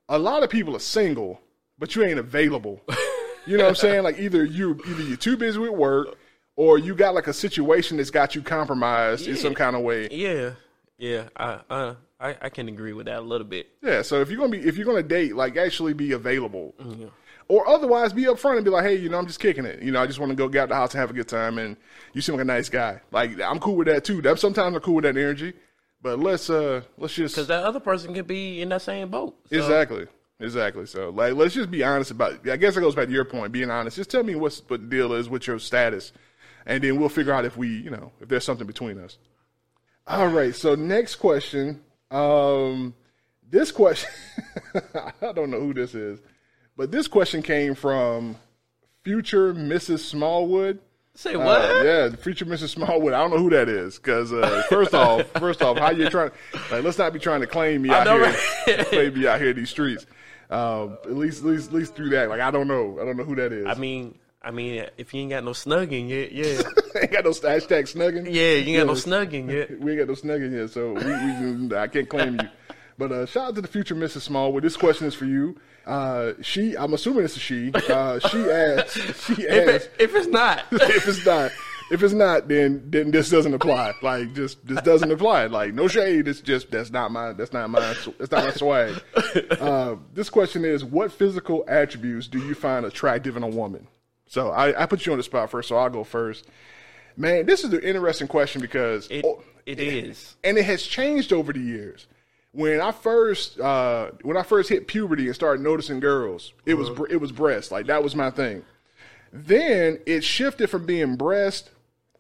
A 0.10 0.18
lot 0.18 0.44
of 0.44 0.50
people 0.50 0.76
are 0.76 0.80
single, 0.80 1.42
but 1.78 1.96
you 1.96 2.04
ain't 2.04 2.20
available. 2.20 2.82
You 3.48 3.58
know 3.58 3.64
what 3.64 3.70
I'm 3.70 3.76
saying? 3.76 4.04
Like 4.04 4.20
either 4.20 4.44
you 4.44 4.80
either 4.88 5.04
you're 5.04 5.18
too 5.18 5.38
busy 5.38 5.58
with 5.60 5.72
work, 5.72 6.16
or 6.56 6.78
you 6.78 6.94
got 6.96 7.16
like 7.16 7.28
a 7.28 7.34
situation 7.34 7.98
that's 7.98 8.10
got 8.12 8.36
you 8.36 8.42
compromised 8.42 9.28
in 9.28 9.38
some 9.38 9.54
kind 9.54 9.76
of 9.76 9.84
way. 9.84 10.08
Yeah, 10.12 10.52
yeah. 10.98 11.30
I, 11.36 11.60
uh, 11.70 11.96
I, 12.20 12.36
I 12.42 12.50
can 12.50 12.68
agree 12.68 12.94
with 12.94 13.06
that 13.06 13.20
a 13.20 13.22
little 13.22 13.48
bit. 13.48 13.68
Yeah, 13.82 14.02
so 14.02 14.22
if 14.22 14.30
you're 14.30 14.40
gonna 14.40 14.52
be 14.52 14.60
if 14.60 14.76
you're 14.76 14.86
gonna 14.86 15.04
date, 15.04 15.36
like 15.36 15.56
actually 15.58 15.94
be 15.94 16.12
available, 16.14 16.74
Mm-hmm. 16.82 17.06
or 17.48 17.68
otherwise 17.70 18.12
be 18.12 18.24
upfront 18.24 18.56
and 18.58 18.66
be 18.66 18.72
like, 18.72 18.84
hey, 18.86 18.96
you 18.96 19.08
know, 19.10 19.18
I'm 19.20 19.28
just 19.28 19.40
kicking 19.40 19.66
it. 19.66 19.82
You 19.82 19.92
know, 19.92 20.02
I 20.02 20.08
just 20.08 20.20
want 20.20 20.32
to 20.32 20.36
go 20.36 20.50
get 20.50 20.64
out 20.64 20.70
the 20.70 20.76
house 20.76 20.94
and 20.94 21.00
have 21.00 21.12
a 21.12 21.14
good 21.14 21.28
time, 21.28 21.58
and 21.60 21.78
you 22.14 22.22
seem 22.22 22.36
like 22.36 22.42
a 22.42 22.46
nice 22.46 22.70
guy. 22.70 23.02
Like 23.12 23.40
I'm 23.40 23.60
cool 23.60 23.76
with 23.76 23.88
that 23.88 24.04
too. 24.04 24.22
That 24.22 24.40
sometimes 24.40 24.76
I'm 24.76 24.82
cool 24.82 24.96
with 24.96 25.04
that 25.04 25.16
energy, 25.16 25.54
but 26.02 26.20
let's 26.20 26.50
uh 26.50 26.82
let's 26.98 27.14
just 27.14 27.36
Because 27.36 27.48
that 27.48 27.64
other 27.64 27.80
person 27.80 28.14
could 28.14 28.28
be 28.28 28.62
in 28.62 28.70
that 28.70 28.82
same 28.82 29.10
boat. 29.10 29.38
So, 29.52 29.58
exactly 29.58 30.08
exactly. 30.40 30.86
So 30.86 31.10
like 31.10 31.34
let's 31.34 31.54
just 31.54 31.72
be 31.72 31.84
honest 31.84 32.12
about. 32.12 32.34
It. 32.46 32.52
I 32.52 32.58
guess 32.58 32.76
it 32.78 32.82
goes 32.82 32.96
back 32.96 33.08
to 33.08 33.14
your 33.14 33.26
point, 33.26 33.52
being 33.52 33.70
honest. 33.72 33.98
Just 33.98 34.10
tell 34.10 34.24
me 34.24 34.36
what's 34.36 34.60
what 34.68 34.82
the 34.82 34.88
deal 34.88 35.14
is 35.14 35.30
with 35.30 35.48
your 35.48 35.60
status, 35.60 36.12
and 36.66 36.84
then 36.84 37.00
we'll 37.00 37.10
figure 37.10 37.34
out 37.34 37.46
if 37.46 37.58
we 37.58 37.68
you 37.70 37.90
know 37.90 38.12
if 38.22 38.30
there's 38.30 38.44
something 38.46 38.68
between 38.68 39.00
us. 39.00 39.18
All 40.08 40.28
right. 40.28 40.56
So 40.56 40.76
next 40.76 41.16
question. 41.16 41.82
Um, 42.12 42.94
this 43.50 43.72
question, 43.72 44.10
I 45.22 45.32
don't 45.34 45.50
know 45.50 45.60
who 45.60 45.74
this 45.74 45.94
is, 45.94 46.20
but 46.78 46.92
this 46.92 47.08
question 47.08 47.42
came 47.42 47.76
from 47.76 48.38
future 49.04 49.54
Mrs. 49.54 50.00
Smallwood. 50.00 50.80
Say 51.16 51.34
Uh, 51.34 51.40
what? 51.46 51.86
yeah, 51.86 52.08
the 52.08 52.18
future 52.18 52.46
Mrs. 52.46 52.70
Smallwood. 52.70 53.12
I 53.14 53.18
don't 53.20 53.32
know 53.32 53.38
who 53.40 53.50
that 53.50 53.68
is 53.68 53.98
because 53.98 54.32
uh, 54.32 54.64
first 54.70 54.94
off, 54.94 55.24
first 55.40 55.62
off, 55.62 55.78
how 55.78 55.92
you 55.92 56.10
trying? 56.10 56.32
Like, 56.72 56.84
let's 56.84 56.98
not 56.98 57.12
be 57.12 57.20
trying 57.20 57.42
to 57.42 57.48
claim 57.48 57.82
me 57.82 57.90
out 57.90 58.08
here, 58.08 58.22
right? 58.22 58.86
claim 58.88 59.14
me 59.20 59.28
out 59.28 59.42
here 59.42 59.50
in 59.50 59.56
these 59.58 59.70
streets. 59.70 60.06
Um, 60.50 60.98
at 61.04 61.16
least, 61.16 61.40
at 61.40 61.46
least, 61.46 61.68
at 61.70 61.74
least 61.74 61.96
through 61.96 62.10
that. 62.12 62.30
Like, 62.30 62.40
I 62.42 62.52
don't 62.52 62.68
know. 62.68 62.98
I 63.02 63.06
don't 63.06 63.18
know 63.18 63.24
who 63.26 63.36
that 63.36 63.52
is. 63.52 63.66
I 63.66 63.74
mean, 63.76 64.18
I 64.42 64.52
mean, 64.52 64.86
if 64.98 65.14
you 65.14 65.22
ain't 65.22 65.32
got 65.32 65.44
no 65.44 65.52
snugging 65.52 66.08
yet, 66.10 66.32
yeah, 66.32 66.62
ain't 67.02 67.12
got 67.12 67.26
no 67.26 67.32
hashtag 67.32 67.84
snugging. 67.94 68.26
yeah, 68.26 68.54
you 68.54 68.78
ain't 68.78 68.88
got 68.88 68.88
no 68.88 68.94
Yeah. 68.94 69.26
snugging 69.26 69.52
yet. 69.52 69.80
We 69.82 69.92
ain't 69.92 70.00
got 70.00 70.08
no 70.08 70.14
snugging 70.14 70.54
yet, 70.54 70.70
so 70.70 70.94
we, 70.94 71.68
we 71.68 71.76
I 71.76 71.88
can't 71.88 72.08
claim 72.08 72.36
you. 72.40 72.48
But 72.98 73.12
uh, 73.12 73.26
shout 73.28 73.50
out 73.50 73.56
to 73.56 73.62
the 73.62 73.68
future 73.68 73.94
Mrs. 73.94 74.22
Smallwood. 74.22 74.64
This 74.64 74.76
question 74.78 75.06
is 75.06 75.14
for 75.14 75.26
you. 75.26 75.56
Uh, 75.86 76.34
she, 76.42 76.76
I'm 76.76 76.94
assuming 76.94 77.26
it's 77.26 77.36
a 77.38 77.40
she. 77.40 77.72
Uh, 77.74 78.20
she 78.20 78.38
asked. 78.50 78.94
She 79.26 79.44
If, 79.44 79.70
asked 79.76 79.86
it, 79.86 79.92
if 80.00 80.16
it's 80.16 80.28
not, 80.28 80.64
if 80.72 81.08
it's 81.08 81.26
not. 81.26 81.52
If 81.90 82.04
it's 82.04 82.14
not, 82.14 82.48
then 82.48 82.84
then 82.90 83.12
this 83.12 83.30
doesn't 83.30 83.54
apply. 83.54 83.94
Like 84.02 84.34
just 84.34 84.66
this 84.68 84.82
doesn't 84.82 85.12
apply. 85.12 85.46
Like 85.46 85.74
no 85.74 85.88
shade. 85.88 86.28
It's 86.28 86.42
just 86.42 86.70
that's 86.72 86.92
not 86.92 87.12
my 87.12 87.34
that's 87.34 87.54
not 87.54 87.70
my 87.70 87.80
that's 88.20 88.32
not 88.32 88.44
my 88.44 88.52
swag. 88.52 89.02
Uh, 89.60 89.96
this 90.14 90.30
question 90.30 90.66
is: 90.66 90.84
What 90.84 91.12
physical 91.12 91.64
attributes 91.68 92.28
do 92.28 92.40
you 92.40 92.56
find 92.56 92.86
attractive 92.86 93.38
in 93.38 93.44
a 93.44 93.48
woman? 93.48 93.88
So 94.28 94.50
I, 94.52 94.84
I 94.84 94.86
put 94.86 95.06
you 95.06 95.14
on 95.14 95.18
the 95.18 95.24
spot 95.24 95.50
first, 95.50 95.70
so 95.70 95.78
I'll 95.78 95.90
go 95.90 96.04
first. 96.04 96.46
Man, 97.16 97.46
this 97.46 97.64
is 97.64 97.72
an 97.72 97.80
interesting 97.80 98.28
question 98.28 98.60
because 98.62 99.08
it, 99.10 99.24
oh, 99.26 99.42
it 99.66 99.80
is. 99.80 100.36
and 100.44 100.58
it 100.58 100.66
has 100.66 100.84
changed 100.84 101.32
over 101.34 101.54
the 101.54 101.60
years. 101.62 102.06
When 102.52 102.82
I 102.82 102.92
first 102.92 103.60
uh, 103.60 104.12
when 104.24 104.36
I 104.36 104.44
first 104.44 104.68
hit 104.70 104.88
puberty 104.88 105.28
and 105.28 105.36
started 105.36 105.64
noticing 105.64 106.00
girls, 106.02 106.52
it 106.66 106.74
was 106.74 106.90
Uh-huh. 106.90 107.06
it 107.10 107.22
was 107.22 107.32
breast 107.32 107.72
like 107.72 107.88
that 107.88 108.04
was 108.04 108.14
my 108.16 108.30
thing. 108.30 108.64
Then 109.32 110.00
it 110.06 110.24
shifted 110.24 110.70
from 110.70 110.86
being 110.86 111.16
breast 111.16 111.70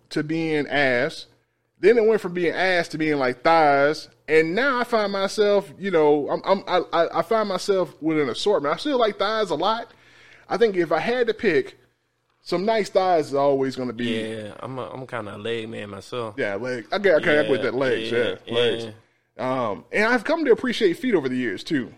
to 0.09 0.23
being 0.23 0.67
ass. 0.67 1.25
Then 1.79 1.97
it 1.97 2.05
went 2.05 2.21
from 2.21 2.33
being 2.33 2.53
ass 2.53 2.87
to 2.89 2.97
being 2.97 3.17
like 3.17 3.43
thighs, 3.43 4.09
and 4.27 4.55
now 4.55 4.79
I 4.79 4.83
find 4.83 5.11
myself, 5.11 5.71
you 5.77 5.91
know, 5.91 6.27
I'm, 6.29 6.41
I'm 6.43 6.63
I, 6.67 6.81
I 6.91 7.19
I 7.19 7.21
find 7.21 7.47
myself 7.47 7.93
with 8.01 8.19
an 8.19 8.29
assortment. 8.29 8.73
I 8.73 8.77
still 8.77 8.97
like 8.97 9.19
thighs 9.19 9.51
a 9.51 9.55
lot. 9.55 9.91
I 10.49 10.57
think 10.57 10.75
if 10.75 10.91
I 10.91 10.99
had 10.99 11.27
to 11.27 11.33
pick, 11.35 11.77
some 12.41 12.65
nice 12.65 12.89
thighs 12.89 13.27
is 13.27 13.33
always 13.35 13.75
going 13.75 13.89
to 13.89 13.93
be 13.93 14.21
Yeah, 14.21 14.53
I'm 14.59 14.79
a, 14.79 14.89
I'm 14.89 15.05
kind 15.05 15.27
of 15.27 15.35
a 15.35 15.37
leg 15.37 15.69
man 15.69 15.89
myself. 15.91 16.35
yeah, 16.37 16.55
legs. 16.55 16.87
Okay, 16.91 17.11
okay, 17.15 17.45
I 17.45 17.51
with 17.51 17.61
that 17.61 17.75
legs. 17.75 18.09
Yeah, 18.11 18.35
yeah, 18.45 18.53
legs. 18.55 18.85
Um, 19.37 19.85
and 19.91 20.05
I've 20.05 20.23
come 20.23 20.45
to 20.45 20.51
appreciate 20.51 20.97
feet 20.97 21.13
over 21.13 21.29
the 21.29 21.35
years 21.35 21.63
too. 21.63 21.93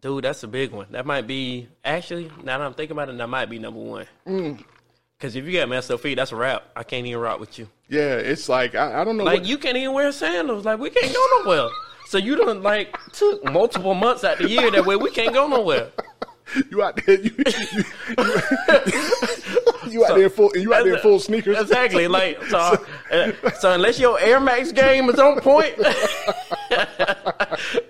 Dude, 0.00 0.24
that's 0.24 0.42
a 0.42 0.48
big 0.48 0.70
one. 0.70 0.86
That 0.92 1.06
might 1.06 1.26
be 1.26 1.68
actually. 1.84 2.30
Now 2.42 2.58
that 2.58 2.64
I'm 2.64 2.74
thinking 2.74 2.92
about 2.92 3.08
it, 3.08 3.18
that 3.18 3.28
might 3.28 3.50
be 3.50 3.58
number 3.58 3.80
one. 3.80 4.06
Mm. 4.26 4.64
Because 5.24 5.36
if 5.36 5.46
you 5.46 5.58
got 5.58 5.70
messed 5.70 5.90
up 5.90 6.00
feet, 6.00 6.16
that's 6.16 6.32
a 6.32 6.36
wrap. 6.36 6.64
I 6.76 6.82
can't 6.82 7.06
even 7.06 7.18
rock 7.18 7.40
with 7.40 7.58
you. 7.58 7.66
Yeah, 7.88 8.16
it's 8.16 8.46
like 8.46 8.74
I, 8.74 9.00
I 9.00 9.04
don't 9.04 9.16
know. 9.16 9.24
Like 9.24 9.40
what, 9.40 9.48
you 9.48 9.56
can't 9.56 9.74
even 9.74 9.94
wear 9.94 10.12
sandals. 10.12 10.66
Like 10.66 10.78
we 10.78 10.90
can't 10.90 11.14
go 11.14 11.26
nowhere. 11.38 11.70
So 12.08 12.18
you 12.18 12.36
done 12.36 12.62
like 12.62 12.94
took 13.14 13.42
multiple 13.50 13.94
months 13.94 14.22
out 14.22 14.36
the 14.36 14.46
year 14.46 14.70
that 14.70 14.84
way 14.84 14.96
we 14.96 15.10
can't 15.10 15.32
go 15.32 15.46
nowhere. 15.46 15.88
You 16.70 16.82
out 16.82 17.00
there, 17.04 17.20
you, 17.20 17.30
you, 17.36 17.84
you, 19.90 20.04
out 20.04 20.16
there 20.16 20.30
full, 20.30 20.50
you 20.56 20.74
out 20.74 20.84
there 20.84 20.98
full 20.98 21.18
sneakers. 21.18 21.58
Exactly. 21.58 22.08
Like 22.08 22.42
so, 22.48 22.84
uh, 23.10 23.32
so 23.58 23.72
unless 23.72 23.98
your 23.98 24.18
Air 24.20 24.40
Max 24.40 24.72
game 24.72 25.08
is 25.08 25.18
on 25.18 25.40
point, 25.40 25.74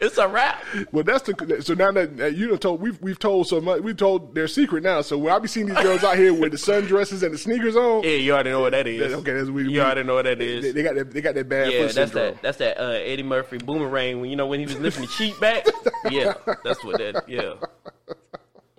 it's 0.01 0.19
a 0.19 0.29
wrap. 0.29 0.63
Well, 0.93 1.05
that's 1.05 1.23
the 1.23 1.63
so 1.63 1.75
now 1.75 1.93
that 1.93 2.17
that 2.17 2.35
you 2.37 2.49
done 2.49 2.59
told 2.59 2.81
we've 2.81 3.01
we've 3.01 3.19
told 3.19 3.47
so 3.47 3.61
much 3.61 3.81
we've 3.81 3.97
told 3.97 4.35
their 4.35 4.49
secret 4.49 4.83
now. 4.83 5.01
So 5.03 5.19
when 5.19 5.33
I 5.33 5.39
be 5.39 5.49
seeing 5.49 5.67
these 5.67 5.79
girls 5.79 6.05
out 6.05 6.17
here 6.17 6.33
with 6.33 6.53
the 6.53 6.59
sundresses 6.59 7.23
and 7.23 7.35
the 7.35 7.39
sneakers 7.39 7.77
on, 7.77 8.03
Yeah, 8.05 8.11
you 8.11 8.33
already 8.33 8.51
know 8.51 8.61
what 8.61 8.73
that 8.73 8.87
is. 8.87 9.13
okay, 9.15 9.33
that's 9.33 9.49
we, 9.51 9.69
You 9.69 9.81
already 9.81 10.03
know 10.05 10.15
what 10.15 10.25
that 10.25 10.41
is. 10.41 10.63
They, 10.65 10.73
they 10.73 10.83
got 10.83 10.95
that 10.95 11.11
they 11.13 11.21
got 11.21 11.35
that 11.35 11.49
bad 11.49 11.73
Yeah, 11.73 11.87
foot 11.87 11.95
that's 11.95 12.13
syndrome. 12.13 12.35
that. 12.35 12.43
That's 12.43 12.59
that 12.59 12.79
uh, 12.81 12.91
Eddie 12.93 13.23
Murphy 13.23 13.59
boomerang 13.59 14.21
when 14.21 14.31
you 14.31 14.37
know 14.37 14.47
when 14.47 14.61
he 14.61 14.67
was 14.67 14.79
lifting 14.79 15.03
the 15.03 15.09
cheat 15.09 15.39
back. 15.41 15.67
Yeah, 16.11 16.35
that's 16.63 16.85
what 16.85 16.99
that. 16.99 17.25
Yeah, 17.27 17.55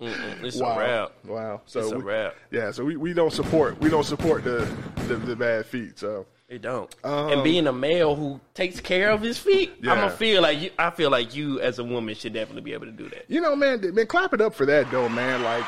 Mm-mm, 0.00 0.42
it's 0.44 0.56
Wow, 0.58 0.74
a 0.74 0.78
wrap. 0.78 1.12
wow. 1.24 1.60
So 1.66 1.80
It's 1.80 1.92
a 1.92 1.96
we- 1.98 2.04
wrap. 2.04 2.34
yeah, 2.50 2.70
so 2.70 2.84
we, 2.84 2.96
we 2.96 3.12
don't 3.14 3.32
support 3.32 3.80
we 3.80 3.88
don't 3.88 4.04
support 4.04 4.44
the 4.44 4.68
the, 5.08 5.16
the 5.16 5.34
bad 5.36 5.64
feet. 5.66 5.98
So 5.98 6.26
It 6.48 6.60
don't. 6.62 6.94
and 7.02 7.42
being 7.42 7.66
a 7.66 7.72
male 7.72 8.14
who 8.14 8.38
takes 8.54 8.78
care 8.78 9.10
of 9.10 9.22
his 9.22 9.38
feet, 9.38 9.72
I'm 9.84 9.88
Um, 9.90 9.98
gonna 10.00 10.10
feel 10.10 10.42
like 10.42 10.60
you. 10.60 10.70
I 10.78 10.90
feel 10.90 11.10
like 11.10 11.34
you 11.34 11.60
as 11.60 11.78
a 11.78 11.84
woman 11.84 12.14
should 12.14 12.34
definitely 12.34 12.62
be 12.62 12.74
able 12.74 12.86
to 12.86 12.92
do 12.92 13.08
that. 13.08 13.24
you 13.28 13.40
know, 13.40 13.56
man, 13.56 13.94
man, 13.94 14.06
clap 14.06 14.34
it 14.34 14.40
up 14.42 14.54
for 14.54 14.66
that 14.66 14.90
though, 14.90 15.08
man. 15.08 15.42
Like 15.42 15.64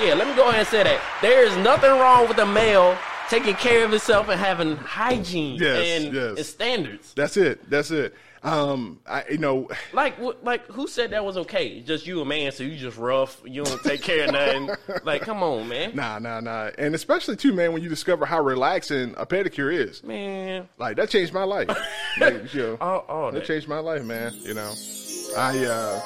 Yeah, 0.00 0.14
let 0.14 0.26
me 0.28 0.34
go 0.34 0.44
ahead 0.48 0.60
and 0.60 0.68
say 0.68 0.82
that 0.84 1.00
there 1.20 1.44
is 1.44 1.54
nothing 1.58 1.90
wrong 1.90 2.26
with 2.28 2.38
a 2.38 2.46
male 2.46 2.96
taking 3.28 3.54
care 3.54 3.84
of 3.84 3.90
himself 3.90 4.30
and 4.30 4.40
having 4.40 4.76
hygiene 4.76 5.56
Yes, 5.60 5.86
and, 6.04 6.14
yes. 6.14 6.36
and 6.38 6.46
standards. 6.46 7.12
that's 7.14 7.36
it, 7.36 7.68
that's 7.68 7.90
it. 7.90 8.14
Um, 8.42 9.00
I 9.06 9.24
you 9.30 9.38
know. 9.38 9.68
Like, 9.92 10.16
like 10.42 10.66
who 10.66 10.86
said 10.86 11.10
that 11.10 11.24
was 11.24 11.36
okay? 11.38 11.80
Just 11.80 12.06
you 12.06 12.20
a 12.20 12.24
man, 12.24 12.52
so 12.52 12.62
you 12.62 12.76
just 12.76 12.96
rough. 12.96 13.40
You 13.44 13.64
don't 13.64 13.82
take 13.82 14.02
care 14.02 14.26
of 14.26 14.32
nothing. 14.32 14.70
like, 15.04 15.22
come 15.22 15.42
on, 15.42 15.68
man. 15.68 15.94
Nah, 15.94 16.18
nah, 16.18 16.40
nah. 16.40 16.70
And 16.78 16.94
especially 16.94 17.36
too, 17.36 17.52
man, 17.52 17.72
when 17.72 17.82
you 17.82 17.88
discover 17.88 18.26
how 18.26 18.40
relaxing 18.40 19.14
a 19.16 19.26
pedicure 19.26 19.72
is. 19.72 20.02
Man, 20.04 20.68
Like 20.78 20.96
that 20.96 21.10
changed 21.10 21.32
my 21.32 21.44
life. 21.44 21.68
like, 22.20 22.54
you 22.54 22.62
know, 22.62 22.78
all, 22.80 23.04
all 23.08 23.32
that 23.32 23.40
that. 23.40 23.46
changed 23.46 23.68
my 23.68 23.78
life, 23.78 24.04
man. 24.04 24.32
You 24.40 24.54
know, 24.54 24.72
I, 25.36 25.64
uh, 25.64 26.00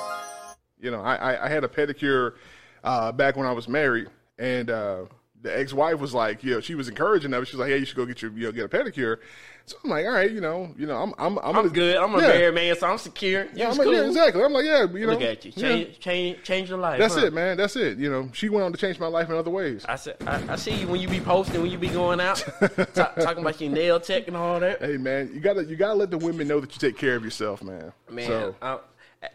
you 0.80 0.90
know, 0.90 1.00
I, 1.00 1.16
I, 1.16 1.46
I 1.46 1.48
had 1.48 1.64
a 1.64 1.68
pedicure 1.68 2.34
uh, 2.82 3.12
back 3.12 3.36
when 3.36 3.46
I 3.46 3.52
was 3.52 3.68
married, 3.68 4.08
and 4.38 4.70
uh, 4.70 5.04
the 5.42 5.56
ex 5.56 5.72
wife 5.72 5.98
was 5.98 6.14
like, 6.14 6.42
you 6.42 6.54
know, 6.54 6.60
she 6.60 6.74
was 6.74 6.88
encouraging 6.88 7.34
of 7.34 7.42
it. 7.42 7.46
She 7.46 7.56
was 7.56 7.60
like, 7.60 7.70
hey, 7.70 7.78
you 7.78 7.84
should 7.84 7.96
go 7.96 8.06
get 8.06 8.22
your, 8.22 8.32
you 8.32 8.46
know, 8.46 8.52
get 8.52 8.64
a 8.64 8.68
pedicure. 8.68 9.18
So 9.66 9.76
I'm 9.84 9.90
like, 9.90 10.04
all 10.06 10.12
right, 10.12 10.30
you 10.30 10.40
know, 10.40 10.74
you 10.76 10.86
know, 10.86 10.96
I'm, 10.96 11.14
I'm, 11.18 11.38
I'm, 11.38 11.56
I'm 11.56 11.68
good. 11.68 11.96
I'm 11.96 12.14
a 12.14 12.20
yeah. 12.20 12.26
married 12.26 12.54
man, 12.54 12.76
so 12.76 12.86
I'm 12.88 12.98
secure. 12.98 13.46
Yeah, 13.54 13.70
I'm 13.70 13.76
like, 13.76 13.86
cool. 13.86 13.94
yeah, 13.94 14.06
exactly. 14.06 14.42
I'm 14.42 14.52
like, 14.52 14.64
yeah, 14.64 14.82
you 14.82 15.06
know, 15.06 15.12
Look 15.12 15.22
at 15.22 15.44
you. 15.44 15.52
yeah. 15.54 15.68
Change, 15.68 15.98
change, 16.00 16.42
change 16.42 16.68
your 16.68 16.78
life. 16.78 16.98
That's 16.98 17.14
huh? 17.14 17.26
it, 17.26 17.32
man. 17.32 17.56
That's 17.56 17.76
it. 17.76 17.98
You 17.98 18.10
know, 18.10 18.28
she 18.32 18.48
went 18.48 18.64
on 18.64 18.72
to 18.72 18.78
change 18.78 18.98
my 18.98 19.06
life 19.06 19.28
in 19.28 19.36
other 19.36 19.50
ways. 19.50 19.84
I 19.88 19.96
said, 19.96 20.16
I, 20.26 20.42
I 20.52 20.56
see 20.56 20.74
you 20.74 20.88
when 20.88 21.00
you 21.00 21.08
be 21.08 21.20
posting, 21.20 21.62
when 21.62 21.70
you 21.70 21.78
be 21.78 21.88
going 21.88 22.20
out, 22.20 22.36
ta- 22.94 23.12
talking 23.14 23.42
about 23.42 23.60
your 23.60 23.70
nail 23.70 24.00
tech 24.00 24.26
and 24.28 24.36
all 24.36 24.58
that. 24.60 24.80
Hey, 24.80 24.96
man, 24.96 25.30
you 25.32 25.40
gotta, 25.40 25.64
you 25.64 25.76
gotta 25.76 25.94
let 25.94 26.10
the 26.10 26.18
women 26.18 26.48
know 26.48 26.60
that 26.60 26.72
you 26.72 26.78
take 26.78 26.98
care 26.98 27.14
of 27.14 27.24
yourself, 27.24 27.62
man. 27.62 27.92
Man, 28.10 28.26
So, 28.26 28.56
I, 28.60 28.78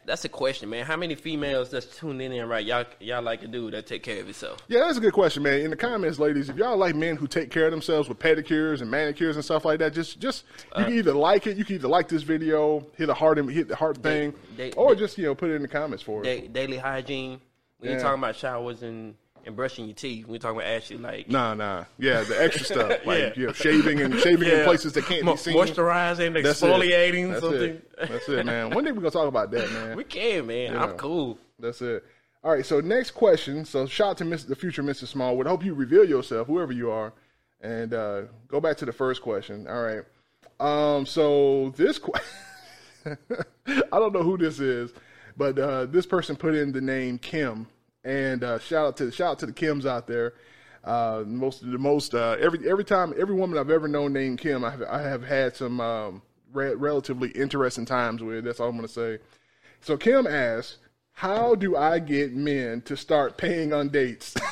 that's 0.05 0.25
a 0.25 0.29
question, 0.29 0.69
man. 0.69 0.85
How 0.85 0.95
many 0.97 1.15
females 1.15 1.69
that's 1.69 1.85
tuning 1.97 2.33
in 2.33 2.47
right? 2.47 2.65
Y'all, 2.65 2.85
y'all 2.99 3.21
like 3.21 3.43
a 3.43 3.47
dude 3.47 3.73
that 3.73 3.87
take 3.87 4.03
care 4.03 4.19
of 4.19 4.27
yourself? 4.27 4.59
yeah, 4.67 4.81
that's 4.81 4.97
a 4.97 5.01
good 5.01 5.13
question, 5.13 5.43
man. 5.43 5.61
In 5.61 5.69
the 5.69 5.75
comments, 5.75 6.19
ladies, 6.19 6.49
if 6.49 6.57
y'all 6.57 6.77
like 6.77 6.95
men 6.95 7.15
who 7.15 7.27
take 7.27 7.51
care 7.51 7.65
of 7.65 7.71
themselves 7.71 8.09
with 8.09 8.19
pedicures 8.19 8.81
and 8.81 8.91
manicures 8.91 9.35
and 9.35 9.45
stuff 9.45 9.65
like 9.65 9.79
that, 9.79 9.93
just, 9.93 10.19
just 10.19 10.45
you 10.75 10.83
Uh, 10.83 10.85
can 10.85 10.93
either 10.93 11.13
like 11.13 11.47
it, 11.47 11.57
you 11.57 11.65
can 11.65 11.75
either 11.75 11.87
like 11.87 12.07
this 12.07 12.23
video, 12.23 12.85
hit 12.97 13.09
a 13.09 13.13
heart, 13.13 13.37
hit 13.49 13.67
the 13.67 13.75
heart 13.75 13.97
thing, 13.97 14.33
or 14.75 14.95
just 14.95 15.17
you 15.17 15.25
know 15.25 15.35
put 15.35 15.49
it 15.49 15.55
in 15.55 15.61
the 15.61 15.67
comments 15.67 16.03
for 16.03 16.25
it. 16.25 16.53
Daily 16.53 16.77
hygiene. 16.77 17.39
We 17.79 17.89
yeah. 17.89 17.95
you 17.95 18.01
talking 18.01 18.19
about 18.19 18.35
showers 18.35 18.81
and, 18.81 19.15
and 19.47 19.55
brushing 19.55 19.85
your 19.85 19.95
teeth, 19.95 20.27
we 20.27 20.37
talking 20.37 20.57
about 20.59 20.69
actually 20.69 20.97
like 20.99 21.29
Nah, 21.29 21.53
nah, 21.55 21.85
yeah, 21.97 22.21
the 22.21 22.39
extra 22.41 22.65
stuff 22.65 22.89
like 23.05 23.17
Yeah. 23.19 23.33
you 23.35 23.47
know, 23.47 23.53
shaving 23.53 24.01
and 24.01 24.13
shaving 24.19 24.47
in 24.49 24.63
places 24.65 24.93
that 24.93 25.05
can't 25.05 25.23
mo- 25.23 25.31
be 25.33 25.37
seen. 25.39 25.55
moisturizing, 25.55 26.41
That's 26.43 26.61
exfoliating, 26.61 27.29
That's 27.31 27.41
something. 27.41 27.61
It. 27.61 27.91
That's 28.09 28.29
it, 28.29 28.45
man. 28.45 28.69
One 28.71 28.83
day 28.83 28.91
we're 28.91 28.99
gonna 28.99 29.11
talk 29.11 29.27
about 29.27 29.49
that, 29.51 29.71
man. 29.71 29.97
We 29.97 30.03
can, 30.03 30.45
man. 30.45 30.73
Yeah. 30.73 30.83
I'm 30.83 30.97
cool. 30.97 31.39
That's 31.59 31.81
it. 31.81 32.03
All 32.43 32.51
right. 32.51 32.65
So 32.65 32.79
next 32.81 33.11
question. 33.11 33.65
So 33.65 33.87
shout 33.87 34.09
out 34.11 34.17
to 34.19 34.25
Miss, 34.25 34.43
the 34.43 34.55
future 34.55 34.83
Mrs. 34.83 35.07
Smallwood. 35.07 35.47
I 35.47 35.49
hope 35.49 35.65
you 35.65 35.73
reveal 35.73 36.03
yourself, 36.05 36.45
whoever 36.47 36.71
you 36.71 36.91
are, 36.91 37.13
and 37.61 37.93
uh, 37.93 38.21
go 38.47 38.61
back 38.61 38.77
to 38.77 38.85
the 38.85 38.93
first 38.93 39.21
question. 39.21 39.65
All 39.67 39.81
right. 39.81 40.03
Um. 40.59 41.05
So 41.05 41.73
this 41.75 41.97
question, 41.99 42.27
I 43.67 43.99
don't 43.99 44.13
know 44.13 44.23
who 44.23 44.37
this 44.37 44.59
is, 44.59 44.91
but 45.35 45.57
uh, 45.57 45.85
this 45.85 46.05
person 46.05 46.35
put 46.35 46.55
in 46.55 46.71
the 46.71 46.81
name 46.81 47.17
Kim, 47.17 47.67
and 48.07 48.43
uh, 48.43 48.57
shout 48.59 48.85
out 48.87 48.97
to 48.97 49.05
the 49.05 49.11
shout 49.11 49.31
out 49.31 49.39
to 49.39 49.45
the 49.45 49.53
Kims 49.53 49.85
out 49.85 50.07
there. 50.07 50.33
Uh, 50.83 51.23
most 51.27 51.59
the 51.61 51.77
most 51.77 52.15
uh, 52.15 52.37
every 52.39 52.67
every 52.69 52.85
time 52.85 53.13
every 53.19 53.35
woman 53.35 53.59
I've 53.59 53.69
ever 53.69 53.87
known 53.87 54.13
named 54.13 54.39
Kim, 54.39 54.63
I 54.63 54.71
have 54.71 54.83
I 54.83 55.01
have 55.01 55.23
had 55.23 55.55
some 55.55 55.81
um, 55.81 56.21
re- 56.53 56.73
relatively 56.75 57.29
interesting 57.31 57.85
times 57.85 58.23
with. 58.23 58.45
That's 58.45 58.61
all 58.61 58.69
I'm 58.69 58.77
gonna 58.77 58.87
say. 58.87 59.19
So 59.81 59.97
Kim 59.97 60.25
asks, 60.25 60.77
"How 61.11 61.53
do 61.53 61.75
I 61.75 61.99
get 61.99 62.33
men 62.33 62.81
to 62.83 62.95
start 62.95 63.37
paying 63.37 63.73
on 63.73 63.89
dates?" 63.89 64.33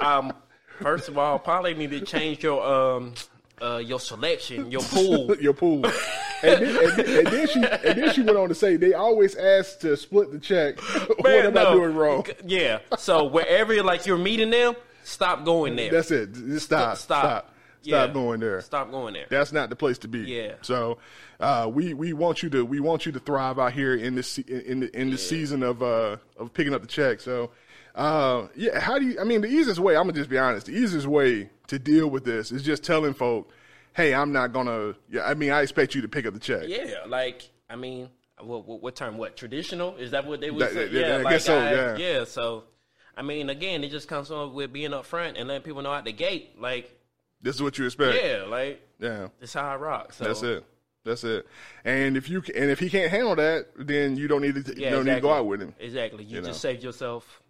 Um, 0.00 0.32
first 0.80 1.08
of 1.08 1.18
all, 1.18 1.40
probably 1.40 1.74
need 1.74 1.90
to 1.90 2.00
change 2.00 2.44
your 2.44 2.64
um 2.64 3.14
uh 3.60 3.78
your 3.78 3.98
selection, 4.00 4.70
your 4.70 4.82
pool. 4.82 5.34
Your 5.40 5.54
pool. 5.54 5.84
And 6.42 6.62
then, 6.62 6.76
and, 6.76 6.96
then, 6.96 7.18
and 7.18 7.26
then 7.26 7.48
she 7.48 7.64
and 7.64 7.98
then 7.98 8.14
she 8.14 8.22
went 8.22 8.38
on 8.38 8.48
to 8.48 8.54
say 8.54 8.76
they 8.76 8.94
always 8.94 9.34
ask 9.34 9.80
to 9.80 9.96
split 9.96 10.30
the 10.30 10.38
check. 10.38 10.80
what 11.08 11.24
Man, 11.24 11.46
am 11.46 11.56
I 11.56 11.72
doing 11.72 11.94
wrong? 11.94 12.26
Yeah. 12.44 12.78
So 12.96 13.24
wherever 13.24 13.82
like 13.82 14.06
you're 14.06 14.18
meeting 14.18 14.50
them, 14.50 14.74
stop 15.02 15.44
going 15.44 15.76
there. 15.76 15.90
That's 15.90 16.10
it. 16.10 16.32
Just 16.32 16.66
stop. 16.66 16.96
Stop. 16.96 17.24
Stop. 17.24 17.54
Yeah. 17.82 18.04
Stop 18.04 18.14
going 18.14 18.40
there. 18.40 18.60
Stop 18.60 18.90
going 18.90 19.14
there. 19.14 19.26
That's 19.30 19.52
not 19.52 19.70
the 19.70 19.76
place 19.76 19.98
to 19.98 20.08
be. 20.08 20.20
Yeah. 20.20 20.54
So, 20.62 20.98
uh, 21.40 21.70
we 21.72 21.94
we 21.94 22.12
want 22.12 22.42
you 22.42 22.50
to 22.50 22.64
we 22.64 22.80
want 22.80 23.06
you 23.06 23.12
to 23.12 23.20
thrive 23.20 23.58
out 23.58 23.72
here 23.72 23.94
in 23.94 24.14
this 24.14 24.38
in 24.38 24.80
the 24.80 24.98
in 24.98 25.10
the 25.10 25.18
season 25.18 25.62
of 25.62 25.82
uh 25.82 26.16
of 26.36 26.52
picking 26.52 26.74
up 26.74 26.82
the 26.82 26.88
check. 26.88 27.20
So, 27.20 27.50
uh, 27.94 28.48
yeah. 28.54 28.78
How 28.80 28.98
do 28.98 29.06
you? 29.06 29.20
I 29.20 29.24
mean, 29.24 29.40
the 29.40 29.48
easiest 29.48 29.80
way. 29.80 29.96
I'm 29.96 30.02
gonna 30.02 30.12
just 30.12 30.30
be 30.30 30.38
honest. 30.38 30.66
The 30.66 30.72
easiest 30.72 31.06
way 31.06 31.50
to 31.68 31.78
deal 31.78 32.08
with 32.08 32.24
this 32.24 32.50
is 32.50 32.62
just 32.62 32.82
telling 32.82 33.14
folk, 33.14 33.50
"Hey, 33.98 34.14
I'm 34.14 34.32
not 34.32 34.52
gonna. 34.52 34.94
Yeah, 35.10 35.24
I 35.26 35.34
mean, 35.34 35.50
I 35.50 35.60
expect 35.62 35.94
you 35.94 36.02
to 36.02 36.08
pick 36.08 36.24
up 36.24 36.32
the 36.34 36.40
check. 36.40 36.64
Yeah, 36.66 37.00
like 37.06 37.48
I 37.68 37.76
mean, 37.76 38.08
what, 38.40 38.66
what, 38.66 38.80
what 38.82 38.96
term? 38.96 39.18
What 39.18 39.36
traditional? 39.36 39.96
Is 39.96 40.12
that 40.12 40.24
what 40.26 40.40
they 40.40 40.50
would 40.50 40.62
That- 40.62 40.72
say? 40.72 40.88
that- 40.88 40.92
yeah, 41.08 41.14
I 41.14 41.22
like 41.22 41.34
guess 41.34 41.44
so, 41.44 41.58
I- 41.58 41.96
yeah. 41.96 42.24
So, 42.24 42.64
I 43.16 43.22
mean, 43.22 43.50
again, 43.50 43.82
it 43.84 43.90
just 43.90 44.08
comes 44.08 44.30
on 44.30 44.54
with 44.54 44.72
being 44.72 44.92
upfront 44.92 45.34
and 45.38 45.48
letting 45.48 45.62
people 45.64 45.82
know 45.82 45.92
at 45.92 46.04
the 46.04 46.12
gate, 46.12 46.58
like, 46.60 46.96
This 47.42 47.56
is 47.56 47.62
what 47.62 47.76
you 47.78 47.84
expect. 47.86 48.22
yeah, 48.24 48.44
like 48.48 48.80
Yeah. 49.00 49.28
this 49.40 49.52
how 49.54 49.68
I 49.68 49.76
rock. 49.76 50.12
So 50.12 50.24
That's 50.24 50.42
it. 50.42 50.64
That's 51.04 51.24
it. 51.24 51.46
And 51.84 52.16
if 52.16 52.28
you 52.28 52.42
and 52.54 52.70
if 52.70 52.78
he 52.78 52.88
can't 52.90 53.10
handle 53.10 53.34
that, 53.36 53.68
then 53.76 54.16
you 54.16 54.28
don't 54.28 54.42
need 54.42 54.54
to 54.64 54.74
Yeah, 54.80 54.90
don't 54.90 55.04
need 55.04 55.10
to 55.12 55.16
exactly. 55.16 55.20
go 55.20 55.32
out 55.32 55.46
with 55.46 55.60
him. 55.62 55.74
Exactly. 55.78 56.24
You, 56.24 56.36
You 56.36 56.42
just 56.42 56.62
know. 56.64 56.70
saved 56.70 56.82
yourself 56.84 57.42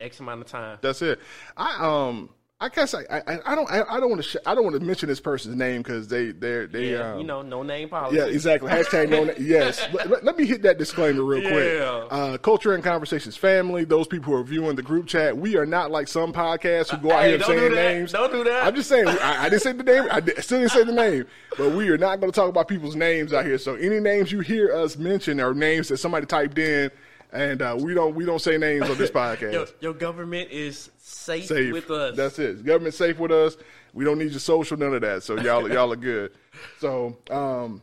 X 0.00 0.18
amount 0.20 0.40
of 0.42 0.46
time. 0.48 0.78
That's 0.82 1.02
it. 1.02 1.20
I 1.56 1.76
um 2.08 2.30
I 2.58 2.70
guess 2.70 2.94
I 2.94 3.00
I, 3.10 3.38
I 3.44 3.54
don't 3.54 3.70
I, 3.70 3.82
I 3.82 4.00
don't 4.00 4.08
want 4.08 4.22
to 4.22 4.28
sh- 4.30 4.36
I 4.46 4.54
don't 4.54 4.64
want 4.64 4.80
to 4.80 4.80
mention 4.80 5.10
this 5.10 5.20
person's 5.20 5.56
name 5.56 5.82
because 5.82 6.08
they 6.08 6.32
they're 6.32 6.66
they 6.66 6.92
yeah, 6.92 7.12
um, 7.12 7.18
you 7.20 7.26
know, 7.26 7.42
no 7.42 7.62
name 7.62 7.90
policy. 7.90 8.16
yeah 8.16 8.24
exactly. 8.24 8.70
Hashtag 8.70 9.10
no 9.10 9.24
na- 9.24 9.34
yes. 9.38 9.86
Let, 9.92 10.08
let- 10.10 10.24
let 10.24 10.38
me 10.38 10.46
hit 10.46 10.62
that 10.62 10.78
disclaimer 10.78 11.22
real 11.22 11.42
quick. 11.42 12.08
Uh, 12.10 12.38
culture 12.38 12.72
and 12.74 12.82
conversations 12.82 13.36
family 13.36 13.84
those 13.84 14.06
people 14.08 14.32
who 14.32 14.38
are 14.40 14.42
viewing 14.42 14.74
the 14.74 14.82
group 14.82 15.06
chat 15.06 15.36
we 15.36 15.56
are 15.58 15.66
not 15.66 15.90
like 15.90 16.08
some 16.08 16.32
podcasts 16.32 16.88
who 16.88 16.96
go 16.96 17.12
out 17.12 17.24
Hey, 17.24 17.32
here 17.32 17.42
saying 17.42 17.68
do 17.68 17.74
names. 17.74 18.12
Don't 18.12 18.32
do 18.32 18.42
that. 18.44 18.66
I'm 18.66 18.74
just 18.74 18.88
saying 18.88 19.06
I, 19.06 19.44
I 19.44 19.48
didn't 19.50 19.60
say 19.62 19.72
the 19.72 19.82
name 19.84 20.08
I 20.10 20.20
di- 20.20 20.40
still 20.40 20.60
didn't 20.60 20.72
say 20.72 20.84
the 20.84 20.92
name 20.92 21.26
but 21.58 21.72
we 21.72 21.90
are 21.90 21.98
not 21.98 22.20
going 22.20 22.32
to 22.32 22.34
talk 22.40 22.48
about 22.48 22.68
people's 22.68 22.96
names 22.96 23.34
out 23.34 23.44
here. 23.44 23.58
So 23.58 23.74
any 23.74 24.00
names 24.00 24.32
you 24.32 24.40
hear 24.40 24.72
us 24.74 24.96
mention 24.96 25.40
are 25.40 25.52
names 25.52 25.88
that 25.88 25.98
somebody 25.98 26.24
typed 26.24 26.58
in 26.58 26.90
and 27.36 27.62
uh, 27.62 27.76
we 27.78 27.94
don't 27.94 28.14
we 28.14 28.24
don't 28.24 28.40
say 28.40 28.56
names 28.58 28.88
on 28.88 28.96
this 28.96 29.10
podcast 29.12 29.52
Your, 29.52 29.66
your 29.80 29.94
government 29.94 30.50
is 30.50 30.90
safe, 30.98 31.46
safe 31.46 31.72
with 31.72 31.90
us. 31.90 32.16
That's 32.16 32.38
it. 32.38 32.64
Government 32.64 32.94
safe 32.94 33.18
with 33.18 33.32
us. 33.32 33.56
We 33.96 34.04
don't 34.04 34.18
need 34.18 34.30
your 34.30 34.40
social, 34.40 34.76
none 34.76 34.94
of 34.94 35.00
that. 35.00 35.22
So 35.22 35.40
y'all, 35.40 35.70
y'all 35.72 35.90
are 35.90 35.96
good. 35.96 36.32
So, 36.80 37.16
um, 37.30 37.80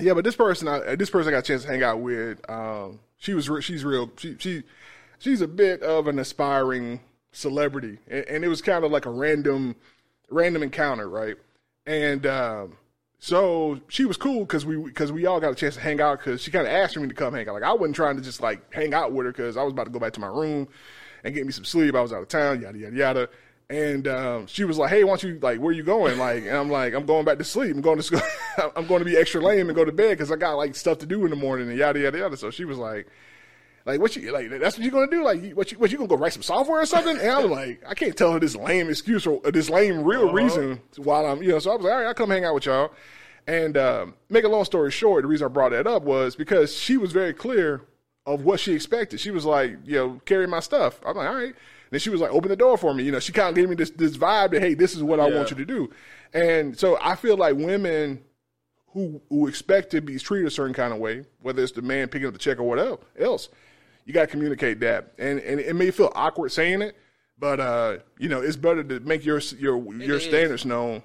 yeah, 0.00 0.14
but 0.14 0.24
this 0.24 0.36
person, 0.36 0.68
I, 0.68 0.94
this 0.94 1.10
person 1.10 1.28
I 1.28 1.32
got 1.32 1.40
a 1.40 1.42
chance 1.42 1.62
to 1.62 1.68
hang 1.68 1.82
out 1.82 2.00
with. 2.00 2.38
Um, 2.48 3.00
she 3.18 3.34
was, 3.34 3.50
re- 3.50 3.60
she's 3.60 3.84
real. 3.84 4.10
She, 4.16 4.36
she, 4.38 4.62
she's 5.18 5.40
a 5.40 5.48
bit 5.48 5.82
of 5.82 6.06
an 6.06 6.20
aspiring 6.20 7.00
celebrity, 7.32 7.98
and, 8.08 8.24
and 8.26 8.44
it 8.44 8.48
was 8.48 8.62
kind 8.62 8.84
of 8.84 8.92
like 8.92 9.04
a 9.04 9.10
random, 9.10 9.74
random 10.30 10.62
encounter, 10.62 11.08
right? 11.08 11.36
And 11.86 12.24
um, 12.24 12.76
so 13.24 13.78
she 13.86 14.04
was 14.04 14.16
cool 14.16 14.40
because 14.40 14.66
we 14.66 14.76
because 14.76 15.12
we 15.12 15.26
all 15.26 15.38
got 15.38 15.52
a 15.52 15.54
chance 15.54 15.76
to 15.76 15.80
hang 15.80 16.00
out 16.00 16.18
because 16.18 16.42
she 16.42 16.50
kind 16.50 16.66
of 16.66 16.72
asked 16.72 16.96
me 16.96 17.06
to 17.06 17.14
come 17.14 17.32
hang 17.32 17.48
out. 17.48 17.54
Like 17.54 17.62
I 17.62 17.72
wasn't 17.72 17.94
trying 17.94 18.16
to 18.16 18.20
just 18.20 18.40
like 18.40 18.74
hang 18.74 18.94
out 18.94 19.12
with 19.12 19.26
her 19.26 19.30
because 19.30 19.56
I 19.56 19.62
was 19.62 19.72
about 19.72 19.84
to 19.84 19.90
go 19.90 20.00
back 20.00 20.14
to 20.14 20.20
my 20.20 20.26
room 20.26 20.66
and 21.22 21.32
get 21.32 21.46
me 21.46 21.52
some 21.52 21.64
sleep. 21.64 21.94
I 21.94 22.00
was 22.00 22.12
out 22.12 22.22
of 22.22 22.26
town, 22.26 22.62
yada 22.62 22.76
yada 22.76 22.96
yada. 22.96 23.28
And 23.70 24.08
um, 24.08 24.48
she 24.48 24.64
was 24.64 24.76
like, 24.76 24.90
"Hey, 24.90 25.04
why 25.04 25.10
don't 25.10 25.22
you 25.22 25.38
like 25.40 25.60
where 25.60 25.68
are 25.68 25.72
you 25.72 25.84
going?" 25.84 26.18
Like, 26.18 26.42
and 26.42 26.56
I'm 26.56 26.68
like, 26.68 26.94
"I'm 26.94 27.06
going 27.06 27.24
back 27.24 27.38
to 27.38 27.44
sleep. 27.44 27.76
I'm 27.76 27.80
going 27.80 27.98
to 27.98 28.02
school. 28.02 28.20
I'm 28.76 28.88
going 28.88 28.98
to 28.98 29.04
be 29.04 29.16
extra 29.16 29.40
lame 29.40 29.68
and 29.68 29.76
go 29.76 29.84
to 29.84 29.92
bed 29.92 30.18
because 30.18 30.32
I 30.32 30.36
got 30.36 30.54
like 30.54 30.74
stuff 30.74 30.98
to 30.98 31.06
do 31.06 31.22
in 31.22 31.30
the 31.30 31.36
morning 31.36 31.68
and 31.68 31.78
yada 31.78 32.00
yada 32.00 32.18
yada." 32.18 32.36
So 32.36 32.50
she 32.50 32.64
was 32.64 32.76
like, 32.76 33.06
like 33.84 34.00
what 34.00 34.14
you 34.16 34.32
like? 34.32 34.48
That's 34.50 34.76
what 34.76 34.82
you're 34.84 34.92
gonna 34.92 35.10
do? 35.10 35.24
Like 35.24 35.52
what 35.52 35.72
you 35.72 35.78
what 35.78 35.90
you 35.90 35.98
gonna 35.98 36.08
go 36.08 36.16
write 36.16 36.32
some 36.32 36.42
software 36.42 36.80
or 36.82 36.86
something? 36.86 37.16
And 37.18 37.30
I'm 37.30 37.50
like, 37.50 37.82
I 37.86 37.94
can't 37.94 38.16
tell 38.16 38.32
her 38.32 38.40
this 38.40 38.54
lame 38.56 38.88
excuse 38.90 39.26
or 39.26 39.40
this 39.50 39.68
lame 39.70 40.04
real 40.04 40.32
reason 40.32 40.80
while 40.96 41.26
I'm 41.26 41.42
you 41.42 41.50
know. 41.50 41.58
So 41.58 41.72
I 41.72 41.76
was 41.76 41.84
like, 41.84 41.92
all 41.92 41.98
right, 42.00 42.06
I'll 42.08 42.14
come 42.14 42.30
hang 42.30 42.44
out 42.44 42.54
with 42.54 42.66
y'all. 42.66 42.92
And 43.46 43.76
um, 43.76 44.14
make 44.28 44.44
a 44.44 44.48
long 44.48 44.64
story 44.64 44.90
short, 44.92 45.22
the 45.22 45.28
reason 45.28 45.46
I 45.46 45.48
brought 45.48 45.70
that 45.72 45.86
up 45.86 46.04
was 46.04 46.36
because 46.36 46.72
she 46.76 46.96
was 46.96 47.10
very 47.12 47.32
clear 47.34 47.82
of 48.24 48.44
what 48.44 48.60
she 48.60 48.72
expected. 48.72 49.18
She 49.18 49.32
was 49.32 49.44
like, 49.44 49.76
you 49.84 49.96
know, 49.96 50.20
carry 50.26 50.46
my 50.46 50.60
stuff. 50.60 51.00
I'm 51.04 51.16
like, 51.16 51.28
all 51.28 51.34
right. 51.34 51.54
Then 51.90 51.98
she 51.98 52.08
was 52.08 52.20
like, 52.20 52.30
open 52.30 52.48
the 52.50 52.56
door 52.56 52.78
for 52.78 52.94
me. 52.94 53.02
You 53.02 53.10
know, 53.10 53.18
she 53.18 53.32
kind 53.32 53.48
of 53.48 53.54
gave 53.56 53.68
me 53.68 53.74
this 53.74 53.90
this 53.90 54.16
vibe 54.16 54.52
that 54.52 54.62
hey, 54.62 54.74
this 54.74 54.94
is 54.94 55.02
what 55.02 55.18
I 55.18 55.26
Yeah. 55.28 55.36
want 55.36 55.50
you 55.50 55.56
to 55.56 55.64
do. 55.64 55.90
And 56.32 56.78
so 56.78 56.98
I 57.02 57.16
feel 57.16 57.36
like 57.36 57.56
women 57.56 58.22
who 58.92 59.20
who 59.28 59.48
expect 59.48 59.90
to 59.90 60.00
be 60.00 60.18
treated 60.18 60.46
a 60.46 60.50
certain 60.50 60.72
kind 60.74 60.92
of 60.92 61.00
way, 61.00 61.24
whether 61.40 61.62
it's 61.62 61.72
the 61.72 61.82
man 61.82 62.08
picking 62.08 62.28
up 62.28 62.32
the 62.34 62.38
check 62.38 62.58
or 62.60 62.62
whatever 62.64 62.98
else, 63.18 63.48
you 64.04 64.12
got 64.12 64.22
to 64.22 64.26
communicate 64.28 64.80
that. 64.80 65.12
And 65.18 65.38
and 65.40 65.60
it 65.60 65.74
may 65.74 65.90
feel 65.90 66.12
awkward 66.14 66.50
saying 66.50 66.82
it, 66.82 66.96
but 67.38 67.60
uh, 67.60 67.98
you 68.18 68.28
know, 68.28 68.40
it's 68.40 68.56
better 68.56 68.82
to 68.84 69.00
make 69.00 69.24
your 69.24 69.40
your 69.58 69.94
your 69.94 70.16
is. 70.16 70.24
standards 70.24 70.64
known 70.64 71.02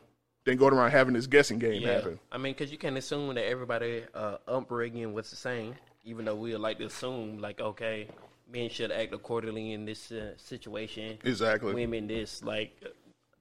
than 0.47 0.57
going 0.57 0.73
around 0.73 0.91
having 0.91 1.13
this 1.13 1.27
guessing 1.27 1.59
game 1.59 1.81
Yeah, 1.81 1.93
happen. 1.93 2.19
I 2.31 2.37
mean, 2.37 2.53
because 2.53 2.71
you 2.71 2.77
can 2.77 2.95
assume 2.97 3.35
that 3.35 3.45
everybody 3.45 4.03
uh, 4.13 4.37
upbringing 4.47 5.13
was 5.13 5.29
the 5.29 5.35
same, 5.35 5.75
even 6.05 6.25
though 6.25 6.35
we 6.35 6.53
would 6.53 6.61
like 6.61 6.77
to 6.79 6.85
assume, 6.85 7.39
like, 7.39 7.59
okay, 7.59 8.07
men 8.51 8.69
should 8.69 8.91
act 8.91 9.13
accordingly 9.13 9.73
in 9.73 9.85
this 9.85 10.09
uh, 10.09 10.33
situation. 10.37 11.17
Exactly. 11.25 11.73
Women, 11.73 12.07
this, 12.07 12.41
like, 12.43 12.81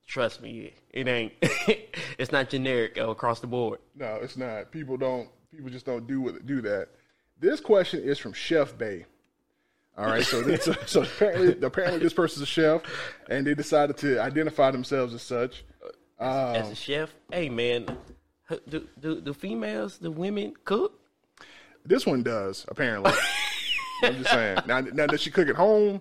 trust 0.04 0.42
me, 0.42 0.72
it 0.90 1.06
ain't. 1.06 1.32
it's 2.18 2.32
not 2.32 2.50
generic 2.50 2.96
across 2.98 3.38
the 3.38 3.46
board. 3.46 3.78
No, 3.94 4.16
it's 4.16 4.36
not. 4.36 4.72
People 4.72 4.96
don't. 4.96 5.28
People 5.52 5.70
just 5.70 5.86
don't 5.86 6.08
do 6.08 6.20
what 6.20 6.44
do 6.44 6.60
that. 6.62 6.88
This 7.38 7.60
question 7.60 8.02
is 8.02 8.18
from 8.18 8.32
Chef 8.32 8.76
Bay. 8.76 9.06
All 9.98 10.06
right, 10.06 10.22
so 10.22 10.42
this, 10.42 10.68
so 10.86 11.02
apparently 11.02 11.56
apparently 11.66 12.00
this 12.00 12.12
person's 12.12 12.42
a 12.42 12.46
chef, 12.46 12.82
and 13.30 13.46
they 13.46 13.54
decided 13.54 13.96
to 13.98 14.20
identify 14.20 14.70
themselves 14.70 15.14
as 15.14 15.22
such. 15.22 15.64
Um, 16.18 16.28
As 16.28 16.70
a 16.70 16.74
chef, 16.74 17.14
hey 17.32 17.48
man, 17.48 17.86
do, 18.68 18.86
do 18.98 19.20
do 19.20 19.32
females, 19.32 19.98
the 19.98 20.10
women 20.10 20.54
cook? 20.64 21.00
This 21.84 22.04
one 22.04 22.22
does 22.22 22.66
apparently. 22.68 23.12
I'm 24.02 24.16
just 24.16 24.30
saying. 24.30 24.58
Now, 24.66 24.80
now 24.80 25.06
does 25.06 25.22
she 25.22 25.30
cook 25.30 25.48
at 25.48 25.56
home? 25.56 26.00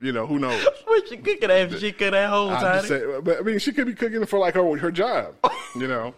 You 0.00 0.12
know, 0.12 0.26
who 0.26 0.38
knows? 0.38 0.66
What 0.84 1.08
she 1.08 1.16
cooking 1.18 1.50
at? 1.50 1.78
She 1.78 1.92
cook 1.92 2.10
that 2.10 2.28
whole 2.28 2.50
I'm 2.50 2.60
just 2.60 2.88
saying, 2.88 3.20
but 3.22 3.38
I 3.38 3.42
mean, 3.42 3.58
she 3.58 3.72
could 3.72 3.86
be 3.86 3.94
cooking 3.94 4.24
for 4.26 4.38
like 4.38 4.54
her 4.54 4.76
her 4.76 4.90
job. 4.90 5.34
You 5.74 5.86
know, 5.86 6.14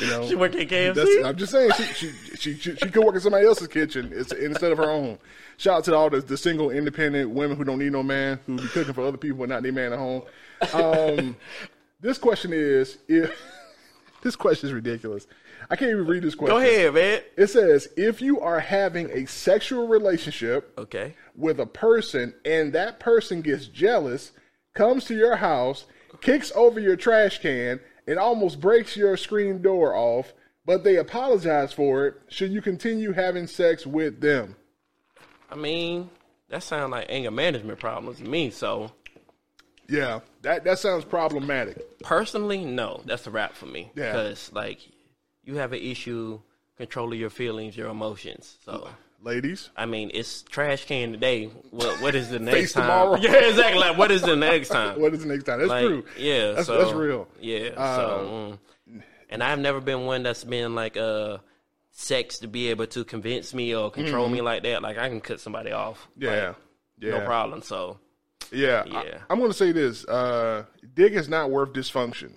you 0.00 0.06
know. 0.06 0.26
She 0.26 0.34
work 0.34 0.54
at 0.54 0.68
KFC? 0.68 1.24
I'm 1.24 1.36
just 1.36 1.52
saying, 1.52 1.70
she 1.76 1.84
she, 1.84 2.12
she 2.36 2.54
she 2.54 2.76
she 2.76 2.88
could 2.90 3.04
work 3.04 3.14
in 3.14 3.20
somebody 3.20 3.46
else's 3.46 3.68
kitchen 3.68 4.10
it's, 4.14 4.32
instead 4.32 4.72
of 4.72 4.78
her 4.78 4.90
own. 4.90 5.18
Shout 5.56 5.78
out 5.78 5.84
to 5.84 5.96
all 5.96 6.10
the, 6.10 6.20
the 6.20 6.36
single, 6.36 6.70
independent 6.70 7.30
women 7.30 7.56
who 7.56 7.64
don't 7.64 7.78
need 7.78 7.92
no 7.92 8.02
man 8.02 8.40
who 8.46 8.56
be 8.56 8.66
cooking 8.68 8.92
for 8.92 9.06
other 9.06 9.16
people 9.16 9.42
and 9.44 9.50
not 9.50 9.62
their 9.62 9.72
man 9.72 9.92
at 9.92 9.98
home. 9.98 10.22
Um, 10.72 11.36
this 12.00 12.18
question 12.18 12.52
is 12.52 12.98
if 13.08 13.40
this 14.22 14.36
question 14.36 14.68
is 14.68 14.72
ridiculous. 14.74 15.26
I 15.70 15.76
can't 15.76 15.92
even 15.92 16.06
read 16.06 16.22
this 16.22 16.34
question. 16.34 16.58
Go 16.58 16.62
ahead, 16.62 16.92
man. 16.92 17.20
It 17.36 17.46
says 17.48 17.88
if 17.96 18.20
you 18.20 18.40
are 18.40 18.60
having 18.60 19.10
a 19.10 19.26
sexual 19.26 19.86
relationship 19.88 20.72
Okay. 20.78 21.14
with 21.34 21.58
a 21.58 21.66
person 21.66 22.34
and 22.44 22.72
that 22.74 23.00
person 23.00 23.40
gets 23.40 23.66
jealous, 23.66 24.32
comes 24.74 25.04
to 25.06 25.14
your 25.14 25.36
house, 25.36 25.86
kicks 26.20 26.52
over 26.54 26.80
your 26.80 26.96
trash 26.96 27.38
can, 27.38 27.80
and 28.06 28.18
almost 28.18 28.60
breaks 28.60 28.96
your 28.96 29.16
screen 29.16 29.62
door 29.62 29.94
off, 29.94 30.32
but 30.66 30.84
they 30.84 30.96
apologize 30.96 31.72
for 31.72 32.06
it, 32.06 32.14
should 32.28 32.50
you 32.52 32.60
continue 32.62 33.12
having 33.12 33.46
sex 33.46 33.86
with 33.86 34.20
them? 34.20 34.56
I 35.50 35.56
mean, 35.56 36.10
that 36.48 36.62
sounds 36.62 36.90
like 36.90 37.06
anger 37.08 37.30
management 37.30 37.78
problems 37.78 38.18
to 38.18 38.24
me. 38.24 38.50
So 38.50 38.90
Yeah, 39.88 40.20
that 40.42 40.64
that 40.64 40.78
sounds 40.78 41.04
problematic. 41.04 42.00
personally, 42.00 42.64
no, 42.64 43.02
that's 43.04 43.26
a 43.26 43.30
wrap 43.30 43.54
for 43.54 43.66
me. 43.66 43.90
Yeah. 43.94 44.12
Because 44.12 44.52
like 44.52 44.80
you 45.42 45.56
have 45.56 45.72
an 45.72 45.80
issue 45.80 46.40
controlling 46.76 47.20
your 47.20 47.30
feelings, 47.30 47.76
your 47.76 47.88
emotions. 47.88 48.58
So 48.64 48.88
Ladies, 49.24 49.70
I 49.74 49.86
mean, 49.86 50.10
it's 50.12 50.42
trash 50.42 50.84
can 50.84 51.12
today. 51.12 51.46
What 51.70 52.02
what 52.02 52.14
is 52.14 52.28
the 52.28 52.38
next 52.40 52.56
Face 52.56 52.72
time? 52.74 52.82
tomorrow. 52.82 53.16
Yeah, 53.20 53.48
exactly. 53.48 53.80
Like, 53.80 53.96
what 53.96 54.10
is 54.10 54.20
the 54.20 54.36
next 54.36 54.68
time? 54.68 55.00
what 55.00 55.14
is 55.14 55.22
the 55.22 55.28
next 55.28 55.44
time? 55.44 55.60
That's 55.60 55.70
like, 55.70 55.86
true. 55.86 56.04
Yeah, 56.18 56.52
that's, 56.52 56.66
so, 56.66 56.78
that's 56.78 56.92
real. 56.92 57.26
Yeah. 57.40 57.70
Uh, 57.74 57.96
so, 57.96 58.58
mm. 58.90 59.02
and 59.30 59.42
I've 59.42 59.58
never 59.58 59.80
been 59.80 60.04
one 60.04 60.24
that's 60.24 60.44
been 60.44 60.74
like 60.74 60.98
uh 60.98 61.38
sex 61.92 62.40
to 62.40 62.48
be 62.48 62.68
able 62.68 62.86
to 62.88 63.02
convince 63.04 63.54
me 63.54 63.74
or 63.74 63.90
control 63.90 64.28
me 64.28 64.42
like 64.42 64.62
that. 64.64 64.82
Like 64.82 64.98
I 64.98 65.08
can 65.08 65.22
cut 65.22 65.40
somebody 65.40 65.72
off. 65.72 66.06
Mm-hmm. 66.18 66.22
Yeah, 66.22 66.46
Like, 66.48 66.56
yeah, 67.00 67.10
No 67.10 67.24
problem. 67.24 67.62
So 67.62 67.98
Yeah, 68.52 68.84
Yeah. 68.84 69.20
I, 69.30 69.32
am 69.32 69.40
to 69.40 69.54
say 69.54 69.72
this: 69.72 70.04
uh, 70.04 70.64
dick 70.92 71.14
is 71.14 71.30
not 71.30 71.50
worth 71.50 71.72
dysfunction. 71.72 72.32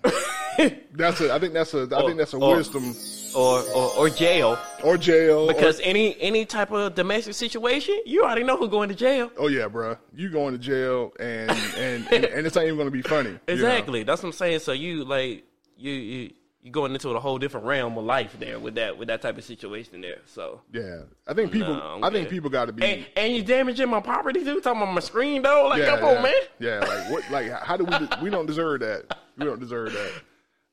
That's 0.92 1.20
a. 1.20 1.32
I 1.32 1.38
think 1.38 1.54
that's 1.54 1.74
a. 1.74 1.88
I 1.92 2.02
think 2.04 2.18
that's 2.18 2.34
a 2.34 2.38
or- 2.38 2.56
wisdom 2.56 2.94
or 3.34 3.60
or, 3.74 3.96
or 3.96 4.10
jail 4.10 4.58
or 4.82 4.96
jail. 4.96 5.40
or- 5.50 5.54
because 5.54 5.80
any 5.82 6.18
any 6.20 6.44
type 6.44 6.70
of 6.72 6.94
domestic 6.94 7.34
situation, 7.34 8.00
you 8.06 8.24
already 8.24 8.44
know 8.44 8.56
who's 8.56 8.68
going 8.68 8.88
to 8.88 8.94
jail. 8.94 9.30
Oh 9.36 9.48
yeah, 9.48 9.68
bruh. 9.68 9.98
You 10.14 10.30
going 10.30 10.52
to 10.52 10.58
jail 10.58 11.12
and 11.20 11.50
and 11.50 12.06
and, 12.12 12.24
and 12.24 12.46
it's 12.46 12.56
not 12.56 12.64
even 12.64 12.76
going 12.76 12.88
to 12.88 12.92
be 12.92 13.02
funny. 13.02 13.30
you 13.30 13.34
know? 13.46 13.54
Exactly. 13.54 14.02
That's 14.02 14.22
what 14.22 14.30
I'm 14.30 14.32
saying. 14.32 14.60
So 14.60 14.72
you 14.72 15.04
like 15.04 15.44
you 15.76 15.92
you 15.92 16.30
you 16.62 16.72
going 16.72 16.92
into 16.92 17.10
a 17.10 17.20
whole 17.20 17.38
different 17.38 17.66
realm 17.66 17.96
of 17.96 18.04
life 18.04 18.36
there 18.40 18.58
with 18.58 18.74
that 18.74 18.98
with 18.98 19.08
that 19.08 19.22
type 19.22 19.38
of 19.38 19.44
situation 19.44 20.00
there. 20.00 20.18
So 20.26 20.62
Yeah, 20.72 21.02
I 21.26 21.34
think 21.34 21.52
people. 21.52 21.74
No, 21.74 22.00
I'm 22.02 22.12
think 22.12 22.28
people 22.30 22.50
got 22.50 22.64
to 22.66 22.72
be. 22.72 22.84
and, 22.84 23.06
and 23.16 23.32
you 23.32 23.42
damaging 23.42 23.88
my 23.88 24.00
property 24.00 24.42
too. 24.44 24.60
Talking 24.60 24.82
about 24.82 24.92
my 24.94 25.00
screen 25.00 25.42
though. 25.42 25.68
Like 25.68 25.80
yeah, 25.80 25.96
come 25.98 26.04
on, 26.16 26.22
man. 26.22 26.32
Yeah, 26.58 26.80
like 26.80 27.10
what? 27.10 27.30
Like 27.30 27.50
how 27.62 27.76
do 27.76 27.84
we? 27.84 28.08
We 28.24 28.30
don't 28.30 28.46
deserve 28.46 28.80
that. 28.80 29.16
We 29.36 29.44
don't 29.44 29.60
deserve 29.60 29.92
that. 29.92 30.12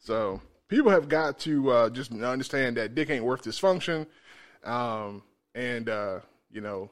So 0.06 0.40
people 0.68 0.92
have 0.92 1.10
got 1.10 1.40
to 1.40 1.72
uh, 1.72 1.90
just 1.90 2.12
understand 2.14 2.78
that 2.78 2.94
dick 2.96 3.10
ain't 3.10 3.26
worth 3.26 3.44
dysfunction, 3.44 4.06
um, 4.64 5.24
and 5.56 5.90
uh, 5.90 6.20
you 6.52 6.62
know, 6.62 6.92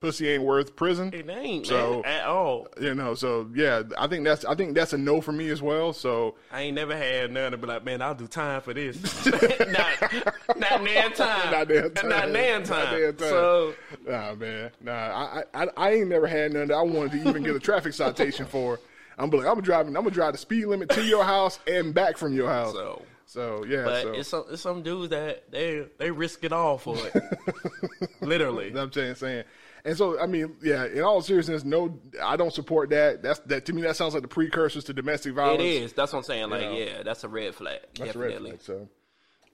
pussy 0.00 0.28
ain't 0.28 0.42
worth 0.42 0.74
prison. 0.74 1.12
It 1.14 1.30
ain't 1.30 1.68
So- 1.68 2.02
man 2.02 2.04
at 2.04 2.26
all. 2.26 2.66
You 2.80 2.96
know, 2.96 3.14
so 3.14 3.48
yeah, 3.54 3.84
I 3.96 4.08
think 4.08 4.24
that's 4.24 4.44
I 4.44 4.56
think 4.56 4.74
that's 4.74 4.92
a 4.92 4.98
no 4.98 5.20
for 5.20 5.30
me 5.30 5.50
as 5.50 5.62
well. 5.62 5.92
So 5.92 6.34
I 6.50 6.62
ain't 6.62 6.74
never 6.74 6.96
had 6.96 7.30
none 7.30 7.52
to 7.52 7.58
be 7.58 7.68
like, 7.68 7.84
man, 7.84 8.02
I'll 8.02 8.16
do 8.16 8.26
time 8.26 8.60
for 8.60 8.74
this. 8.74 8.96
not, 9.26 10.58
not 10.58 10.82
nan 10.82 11.12
time. 11.12 11.52
Not 11.52 11.68
nan 11.68 11.94
time. 11.94 12.08
Not 12.08 12.30
nan 12.30 12.64
time. 12.64 12.96
time. 13.16 13.18
So 13.18 13.74
Nah, 14.04 14.34
man. 14.34 14.72
Nah, 14.80 14.92
I, 14.92 15.44
I, 15.54 15.68
I 15.76 15.90
ain't 15.92 16.08
never 16.08 16.26
had 16.26 16.52
none 16.54 16.66
that 16.66 16.74
I 16.74 16.82
wanted 16.82 17.12
to 17.22 17.28
even 17.28 17.44
get 17.44 17.54
a 17.54 17.60
traffic 17.60 17.92
citation 17.94 18.46
for. 18.46 18.80
I'm 19.18 19.30
like, 19.30 19.46
I'm 19.46 19.60
driving. 19.60 19.96
I'm 19.96 20.02
gonna 20.02 20.14
drive 20.14 20.32
the 20.32 20.38
speed 20.38 20.66
limit 20.66 20.88
to 20.90 21.02
your 21.04 21.24
house 21.24 21.58
and 21.66 21.94
back 21.94 22.16
from 22.16 22.34
your 22.34 22.48
house. 22.48 22.72
so. 22.72 23.02
So 23.32 23.64
yeah, 23.64 23.84
But 23.84 24.02
so 24.02 24.12
it's 24.12 24.28
some 24.28 24.44
it's 24.50 24.60
some 24.60 24.82
dudes 24.82 25.08
that 25.08 25.50
they 25.50 25.86
they 25.96 26.10
risk 26.10 26.44
it 26.44 26.52
all 26.52 26.76
for 26.76 26.96
it. 26.98 27.14
Literally. 28.20 28.78
I'm 28.78 28.92
saying, 28.92 29.14
saying, 29.14 29.44
and 29.86 29.96
so 29.96 30.20
I 30.20 30.26
mean, 30.26 30.54
yeah. 30.62 30.84
In 30.84 31.00
all 31.00 31.22
seriousness, 31.22 31.64
no, 31.64 31.98
I 32.22 32.36
don't 32.36 32.52
support 32.52 32.90
that. 32.90 33.22
That's 33.22 33.38
that 33.40 33.64
to 33.66 33.72
me. 33.72 33.80
That 33.82 33.96
sounds 33.96 34.12
like 34.12 34.22
the 34.22 34.28
precursors 34.28 34.84
to 34.84 34.92
domestic 34.92 35.32
violence. 35.34 35.62
It 35.62 35.66
is. 35.66 35.92
That's 35.94 36.12
what 36.12 36.18
I'm 36.18 36.24
saying. 36.24 36.50
Like, 36.50 36.60
know. 36.60 36.72
yeah, 36.72 37.02
that's 37.02 37.24
a 37.24 37.28
red 37.28 37.54
flag. 37.54 37.80
That's 37.98 38.14
a 38.14 38.18
red 38.18 38.32
definitely. 38.32 38.58
flag. 38.58 38.62
So, 38.62 38.88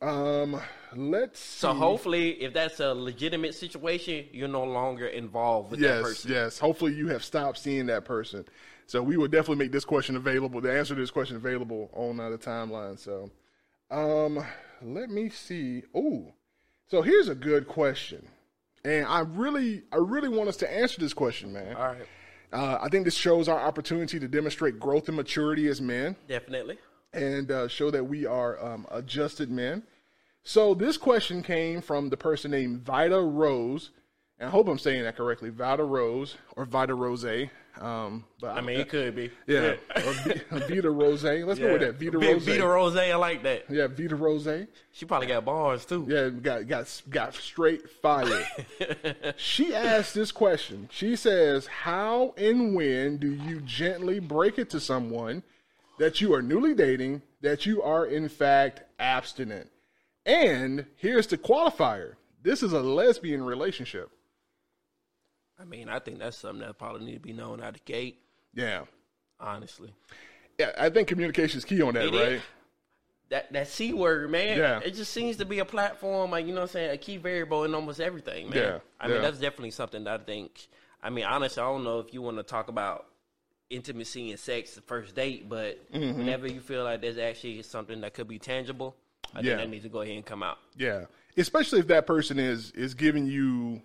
um, 0.02 0.60
let's. 0.96 1.38
So 1.38 1.72
hopefully, 1.72 2.30
if 2.42 2.52
that's 2.52 2.80
a 2.80 2.92
legitimate 2.92 3.54
situation, 3.54 4.26
you're 4.32 4.48
no 4.48 4.64
longer 4.64 5.06
involved 5.06 5.70
with 5.70 5.80
that 5.80 5.86
yes, 5.86 6.02
person. 6.02 6.32
yes. 6.32 6.58
Hopefully, 6.58 6.94
you 6.94 7.08
have 7.08 7.22
stopped 7.22 7.58
seeing 7.58 7.86
that 7.86 8.04
person. 8.04 8.44
So 8.88 9.02
we 9.02 9.18
will 9.18 9.28
definitely 9.28 9.62
make 9.62 9.70
this 9.70 9.84
question 9.84 10.16
available. 10.16 10.62
The 10.62 10.72
answer 10.72 10.94
to 10.94 11.00
this 11.00 11.10
question 11.10 11.36
available 11.36 11.90
on 11.92 12.18
uh, 12.18 12.30
the 12.30 12.38
timeline. 12.38 12.98
So, 12.98 13.30
um, 13.90 14.42
let 14.80 15.10
me 15.10 15.28
see. 15.28 15.82
Oh, 15.94 16.32
so 16.86 17.02
here's 17.02 17.28
a 17.28 17.34
good 17.34 17.68
question, 17.68 18.26
and 18.86 19.04
I 19.04 19.20
really, 19.20 19.82
I 19.92 19.96
really 19.96 20.30
want 20.30 20.48
us 20.48 20.56
to 20.58 20.72
answer 20.72 20.98
this 20.98 21.12
question, 21.12 21.52
man. 21.52 21.76
All 21.76 21.88
right. 21.88 22.06
Uh, 22.50 22.78
I 22.80 22.88
think 22.88 23.04
this 23.04 23.14
shows 23.14 23.46
our 23.46 23.60
opportunity 23.60 24.18
to 24.18 24.26
demonstrate 24.26 24.80
growth 24.80 25.08
and 25.08 25.16
maturity 25.18 25.68
as 25.68 25.82
men 25.82 26.16
Definitely. 26.26 26.78
and 27.12 27.50
uh, 27.50 27.68
show 27.68 27.90
that 27.90 28.04
we 28.04 28.24
are 28.24 28.58
um, 28.64 28.86
adjusted 28.90 29.50
men. 29.50 29.82
So 30.44 30.72
this 30.72 30.96
question 30.96 31.42
came 31.42 31.82
from 31.82 32.08
the 32.08 32.16
person 32.16 32.50
named 32.50 32.80
Vita 32.86 33.20
Rose, 33.20 33.90
and 34.40 34.48
I 34.48 34.50
hope 34.50 34.68
I'm 34.68 34.78
saying 34.78 35.02
that 35.02 35.16
correctly, 35.16 35.50
Vida 35.50 35.82
Rose 35.82 36.36
or 36.56 36.64
Vida 36.64 36.94
Rose. 36.94 37.48
Um, 37.80 38.24
but 38.40 38.56
I 38.56 38.60
mean, 38.60 38.80
it 38.80 38.88
could 38.88 39.14
be. 39.14 39.30
yeah, 39.46 39.74
or 39.96 40.12
V- 40.12 40.40
Vita 40.50 40.90
Rose. 40.90 41.24
Let's 41.24 41.58
go 41.58 41.72
with 41.72 41.80
that, 41.82 41.94
Vita 41.98 42.18
Rose. 42.18 42.44
Vita 42.44 42.66
Rose. 42.66 42.96
I 42.96 43.14
like 43.14 43.42
that. 43.42 43.64
yeah, 43.68 43.86
Vita 43.86 44.16
Rose. 44.16 44.48
She 44.92 45.06
probably 45.06 45.28
got 45.28 45.44
bars 45.44 45.84
too. 45.84 46.06
Yeah, 46.08 46.28
got 46.28 46.66
got 46.66 47.02
got 47.10 47.34
straight 47.34 47.88
fire. 47.90 48.44
she 49.36 49.74
asked 49.74 50.14
this 50.14 50.32
question. 50.32 50.88
She 50.92 51.16
says, 51.16 51.66
"How 51.66 52.34
and 52.36 52.74
when 52.74 53.18
do 53.18 53.32
you 53.32 53.60
gently 53.60 54.18
break 54.20 54.58
it 54.58 54.70
to 54.70 54.80
someone 54.80 55.42
that 55.98 56.20
you 56.20 56.34
are 56.34 56.42
newly 56.42 56.74
dating 56.74 57.22
that 57.40 57.66
you 57.66 57.82
are 57.82 58.06
in 58.06 58.28
fact 58.28 58.82
abstinent?" 58.98 59.68
And 60.26 60.86
here's 60.96 61.26
the 61.28 61.38
qualifier: 61.38 62.14
this 62.42 62.62
is 62.62 62.72
a 62.72 62.80
lesbian 62.80 63.42
relationship. 63.42 64.10
I 65.60 65.64
mean, 65.64 65.88
I 65.88 65.98
think 65.98 66.18
that's 66.18 66.36
something 66.36 66.66
that 66.66 66.78
probably 66.78 67.04
need 67.06 67.14
to 67.14 67.20
be 67.20 67.32
known 67.32 67.62
out 67.62 67.74
the 67.74 67.80
gate. 67.84 68.20
Yeah, 68.54 68.84
Honestly, 69.40 69.92
yeah. 70.58 70.72
I 70.78 70.88
think 70.90 71.06
communication 71.08 71.58
is 71.58 71.64
key 71.64 71.80
on 71.82 71.94
that, 71.94 72.06
It 72.06 72.12
right? 72.12 72.32
is. 72.32 72.42
that 73.28 73.52
that 73.52 73.68
c 73.68 73.92
word, 73.92 74.30
man. 74.30 74.58
Yeah. 74.58 74.80
It 74.84 74.94
just 74.94 75.12
seems 75.12 75.36
to 75.36 75.44
be 75.44 75.60
a 75.60 75.64
platform, 75.64 76.30
like 76.32 76.46
you 76.46 76.52
know, 76.52 76.62
what 76.62 76.70
I'm 76.70 76.72
saying 76.72 76.90
a 76.90 76.96
key 76.96 77.18
variable 77.18 77.62
in 77.64 77.74
almost 77.74 78.00
everything, 78.00 78.50
man. 78.50 78.58
Yeah, 78.58 78.78
I 79.00 79.06
yeah. 79.06 79.12
mean, 79.14 79.22
that's 79.22 79.38
definitely 79.38 79.70
something 79.70 80.02
that 80.04 80.20
I 80.20 80.24
think. 80.24 80.66
I 81.02 81.10
mean, 81.10 81.24
honestly, 81.24 81.62
I 81.62 81.66
don't 81.66 81.84
know 81.84 82.00
if 82.00 82.12
you 82.12 82.20
want 82.22 82.38
to 82.38 82.42
talk 82.42 82.68
about 82.68 83.06
intimacy 83.70 84.30
and 84.30 84.40
sex 84.40 84.74
the 84.74 84.80
first 84.80 85.14
date, 85.14 85.48
but 85.48 85.78
Mm-hmm. 85.92 86.18
whenever 86.18 86.48
you 86.48 86.58
feel 86.60 86.82
like 86.84 87.00
there's 87.00 87.18
actually 87.18 87.62
something 87.62 88.00
that 88.00 88.14
could 88.14 88.26
be 88.26 88.38
tangible, 88.40 88.96
I 89.34 89.40
Yeah. 89.40 89.50
think 89.56 89.58
that 89.58 89.68
needs 89.70 89.84
to 89.84 89.90
go 89.90 90.00
ahead 90.00 90.16
and 90.16 90.26
come 90.26 90.42
out. 90.42 90.58
Yeah, 90.76 91.04
especially 91.36 91.78
if 91.78 91.86
that 91.88 92.06
person 92.06 92.38
is 92.40 92.72
is 92.72 92.94
giving 92.94 93.26
you, 93.26 93.82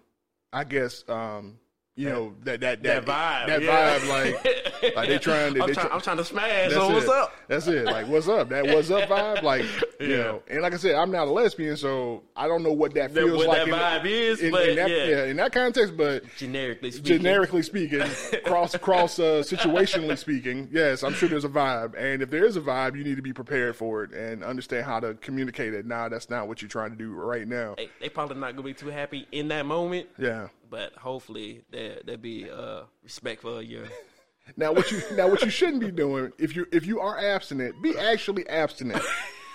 I 0.51 0.63
guess, 0.63 1.03
um, 1.07 1.59
you 1.95 2.09
know 2.09 2.33
that 2.43 2.61
that 2.61 2.83
that, 2.83 3.05
That 3.05 3.45
vibe, 3.45 3.47
that 3.47 3.61
yeah. 3.61 3.99
vibe, 3.99 4.09
like 4.09 4.72
like 4.95 5.07
they 5.09 5.17
trying 5.17 5.53
to. 5.55 5.61
I'm, 5.61 5.67
they 5.67 5.73
try, 5.73 5.83
try- 5.83 5.93
I'm 5.95 6.01
trying 6.01 6.17
to 6.17 6.25
smash. 6.25 6.47
That's 6.69 6.73
So 6.73 6.89
it. 6.89 6.93
what's 6.93 7.09
up? 7.09 7.33
That's 7.47 7.67
it. 7.67 7.85
Like, 7.85 8.07
what's 8.07 8.27
up? 8.27 8.49
That 8.49 8.65
what's 8.67 8.89
up 8.91 9.09
vibe. 9.09 9.43
Like, 9.43 9.63
you 9.99 10.07
Yeah. 10.07 10.17
know. 10.17 10.43
And 10.49 10.61
like 10.61 10.73
I 10.73 10.77
said, 10.77 10.95
I'm 10.95 11.11
not 11.11 11.27
a 11.27 11.31
lesbian, 11.31 11.75
so 11.77 12.23
I 12.35 12.47
don't 12.47 12.63
know 12.63 12.71
what 12.73 12.93
that 12.95 13.13
That- 13.13 13.23
feels 13.23 13.37
what 13.37 13.47
like. 13.47 13.57
that 13.59 13.67
in, 13.67 13.73
vibe 13.73 14.05
is, 14.05 14.41
in, 14.41 14.51
but 14.51 14.69
in 14.69 14.75
that, 14.75 14.89
yeah. 14.89 15.23
in 15.25 15.37
that 15.37 15.51
context. 15.53 15.95
But 15.97 16.23
Generically 16.37 16.91
speaking, 16.91 17.21
generically 17.21 17.61
speaking, 17.63 18.01
cross 18.45 18.75
cross 18.77 19.19
uh, 19.19 19.43
situationally 19.45 20.17
speaking, 20.17 20.69
yes, 20.71 21.03
I'm 21.03 21.13
sure 21.13 21.29
there's 21.29 21.45
a 21.45 21.49
vibe. 21.49 21.95
And 21.97 22.21
if 22.21 22.29
there 22.29 22.45
is 22.45 22.57
a 22.57 22.61
vibe, 22.61 22.97
you 22.97 23.03
need 23.03 23.15
to 23.15 23.21
be 23.21 23.33
prepared 23.33 23.75
for 23.75 24.03
it 24.03 24.11
and 24.13 24.43
understand 24.43 24.85
how 24.85 24.99
to 24.99 25.13
communicate 25.15 25.73
it. 25.73 25.85
Nah, 25.85 26.09
that's 26.09 26.29
not 26.29 26.47
what 26.47 26.61
you're 26.61 26.69
trying 26.69 26.91
to 26.91 26.97
do 26.97 27.11
right 27.13 27.47
now. 27.47 27.75
they, 27.77 27.89
they 28.01 28.09
probably 28.09 28.37
not 28.37 28.51
gonna 28.55 28.63
be 28.63 28.73
too 28.73 28.87
happy 28.87 29.27
in 29.31 29.47
that 29.49 29.65
moment. 29.65 30.07
Yeah. 30.17 30.47
But 30.69 30.93
hopefully 30.93 31.61
there 31.71 31.99
there 32.05 32.17
be 32.17 32.49
uh, 32.49 32.81
respect 33.03 33.41
for 33.43 33.61
your 33.61 33.83
Now 34.57 34.71
what 34.73 34.91
you 34.91 35.01
now 35.15 35.27
what 35.29 35.41
you 35.41 35.49
shouldn't 35.49 35.79
be 35.79 35.91
doing 35.91 36.31
if 36.37 36.55
you 36.55 36.67
if 36.71 36.85
you 36.85 36.99
are 36.99 37.17
abstinent, 37.17 37.81
be 37.81 37.97
actually 37.97 38.47
abstinent. 38.49 39.01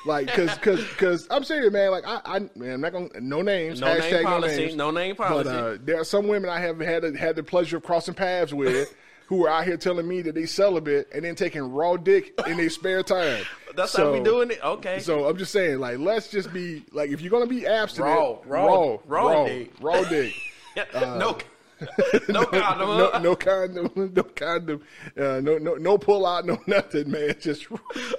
Like, 0.07 0.29
cause, 0.29 0.57
cause, 0.59 0.85
cause, 0.97 1.27
I'm 1.29 1.43
serious, 1.45 1.73
man. 1.73 1.91
Like, 1.91 2.07
I, 2.07 2.21
I, 2.25 2.39
man, 2.55 2.75
I'm 2.75 2.81
not 2.81 2.93
gonna 2.93 3.09
no 3.21 3.43
names. 3.43 3.81
no 3.81 3.89
hashtag 3.89 4.13
name 4.13 4.25
policy. 4.25 4.57
No 4.57 4.63
names. 4.63 4.77
No 4.77 4.91
name 4.91 5.15
But 5.19 5.29
policy. 5.29 5.51
uh, 5.51 5.79
there 5.83 6.01
are 6.01 6.05
some 6.05 6.29
women 6.29 6.49
I 6.49 6.61
have 6.61 6.79
had 6.79 7.03
had 7.17 7.37
the 7.37 7.43
pleasure 7.43 7.79
of 7.79 7.83
crossing 7.83 8.15
paths 8.15 8.53
with 8.53 8.95
who 9.27 9.45
are 9.45 9.51
out 9.51 9.65
here 9.65 9.77
telling 9.77 10.09
me 10.09 10.23
that 10.23 10.35
they 10.35 10.47
celibate 10.47 11.09
and 11.13 11.25
then 11.25 11.35
taking 11.35 11.63
raw 11.63 11.97
dick 11.97 12.33
in 12.47 12.57
their 12.57 12.71
spare 12.71 13.03
time. 13.03 13.45
That's 13.77 13.95
how 13.95 14.13
we 14.13 14.21
doing 14.21 14.51
it. 14.51 14.61
Okay. 14.65 15.01
So 15.01 15.29
I'm 15.29 15.37
just 15.37 15.53
saying, 15.53 15.81
like, 15.81 15.99
let's 15.99 16.29
just 16.29 16.53
be 16.53 16.85
like, 16.93 17.11
if 17.11 17.21
you're 17.21 17.31
gonna 17.31 17.47
be 17.47 17.67
abstinent, 17.67 18.17
Raw, 18.17 18.39
raw, 18.47 18.65
raw, 18.67 18.97
raw 19.05 19.27
raw, 19.27 19.45
dick. 19.47 19.73
raw 19.81 20.03
dick. 20.05 20.35
no, 20.95 21.37
no 22.29 22.45
condom. 22.47 22.89
no, 22.99 23.19
no 23.21 23.37
condom, 23.37 23.91
no 24.15 24.23
condom, 24.23 24.83
uh, 25.17 25.41
no, 25.41 25.59
no, 25.59 25.75
no 25.75 25.97
pull 25.99 26.27
out, 26.27 26.45
no 26.47 26.61
nothing, 26.67 27.11
man. 27.11 27.35
Just 27.41 27.67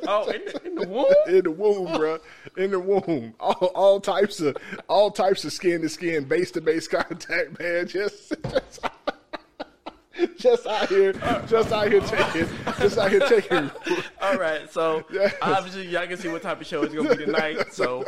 Oh, 0.07 0.29
in 0.29 0.41
the, 0.45 0.61
in 0.65 0.75
the 0.75 0.87
womb. 0.87 1.13
in 1.27 1.43
the 1.43 1.51
womb, 1.51 1.97
bro. 1.97 2.19
In 2.57 2.71
the 2.71 2.79
womb, 2.79 3.33
all, 3.39 3.71
all 3.75 3.99
types 3.99 4.39
of, 4.39 4.55
all 4.87 5.11
types 5.11 5.43
of 5.45 5.51
skin 5.53 5.81
to 5.81 5.89
skin, 5.89 6.23
base 6.25 6.51
to 6.51 6.61
base 6.61 6.87
contact, 6.87 7.59
man. 7.59 7.87
Just, 7.87 8.33
just, 8.43 8.79
just 10.37 10.67
out 10.67 10.89
here, 10.89 11.13
just 11.47 11.71
out 11.71 11.89
here 11.91 12.01
taking, 12.01 12.47
just 12.79 12.97
out 12.97 13.09
here 13.11 13.19
taking. 13.21 13.71
All 14.21 14.37
right, 14.37 14.71
so 14.71 15.03
obviously 15.41 15.87
y'all 15.87 16.07
can 16.07 16.17
see 16.17 16.27
what 16.29 16.41
type 16.41 16.59
of 16.61 16.67
show 16.67 16.83
it's 16.83 16.93
gonna 16.93 17.15
be 17.15 17.25
tonight. 17.25 17.73
So 17.73 18.05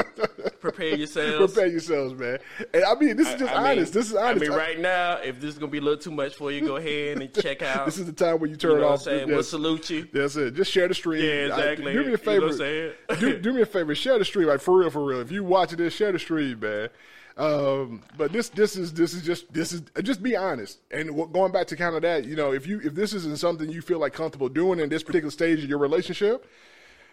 prepare 0.62 0.95
yourselves. 0.95 1.54
Prepare 1.54 1.69
yourselves, 1.71 2.13
man. 2.19 2.39
And 2.74 2.84
I 2.86 2.95
mean, 2.95 3.17
this 3.17 3.28
is 3.28 3.39
just 3.39 3.52
I 3.54 3.58
mean- 3.58 3.71
honest. 3.80 3.93
this 3.93 4.10
is 4.10 4.15
honest. 4.15 4.45
I 4.45 4.47
mean, 4.50 4.58
right 4.58 4.80
now, 4.80 5.13
if 5.17 5.39
this 5.41 5.52
is 5.54 5.58
gonna 5.60 5.71
be 5.71 5.80
a 5.80 5.82
little 5.82 6.00
too 6.00 6.12
much 6.12 6.36
for 6.36 6.52
you, 6.52 6.62
go 6.65 6.78
ahead 6.78 7.19
and 7.21 7.34
check 7.34 7.62
out. 7.63 7.86
This 7.86 7.97
is 7.97 8.06
the 8.06 8.13
time 8.13 8.39
where 8.39 8.50
you 8.50 8.56
turn 8.56 8.71
you 8.71 8.78
know 8.78 8.84
what 8.84 8.88
I'm 8.89 8.93
off. 8.93 9.02
saying? 9.02 9.19
Yes. 9.28 9.30
We'll 9.30 9.43
salute 9.43 9.89
you. 9.89 10.08
That's 10.13 10.36
it. 10.36 10.54
Just 10.54 10.71
share 10.71 10.88
the 10.88 10.93
stream. 10.93 11.24
Yeah, 11.24 11.54
I- 11.56 11.71
exactly. 11.71 11.93
do 11.93 12.00
me 12.00 12.06
a 12.06 12.06
You 12.06 12.12
know 12.12 12.17
favor. 12.17 12.47
what 12.47 12.95
I'm 13.10 13.19
do, 13.19 13.39
do 13.39 13.54
me 13.54 13.62
a 13.62 13.65
favor. 13.65 13.95
Share 13.95 14.17
the 14.19 14.26
stream, 14.26 14.47
like 14.47 14.62
for 14.62 14.78
real, 14.80 14.89
for 14.89 15.04
real. 15.04 15.19
If 15.19 15.32
you 15.32 15.43
watching 15.43 15.78
this, 15.80 15.93
share 15.93 16.12
the 16.12 16.19
stream, 16.19 16.60
man. 16.60 16.89
Um, 17.38 18.04
but 18.17 18.32
this, 18.34 18.50
this 18.50 18.76
is, 18.76 18.93
this 18.93 19.13
is 19.13 19.24
just, 19.24 19.52
this 19.54 19.71
is 19.71 19.82
just 20.04 20.21
be 20.21 20.36
honest. 20.36 20.80
And 20.91 21.12
what, 21.15 21.32
going 21.32 21.52
back 21.52 21.65
to 21.67 21.76
kind 21.78 21.95
of 21.95 22.02
that, 22.02 22.26
you 22.26 22.36
know, 22.36 22.52
if 22.54 22.67
you, 22.67 22.82
if 22.84 22.93
this 22.93 23.13
isn't 23.13 23.39
something 23.39 23.69
you 23.69 23.82
feel 23.82 24.00
like 24.00 24.13
comfortable 24.13 24.50
doing 24.50 24.80
in 24.80 24.89
this 24.89 25.02
particular 25.02 25.32
stage 25.32 25.63
of 25.63 25.69
your 25.69 25.80
relationship, 25.80 26.45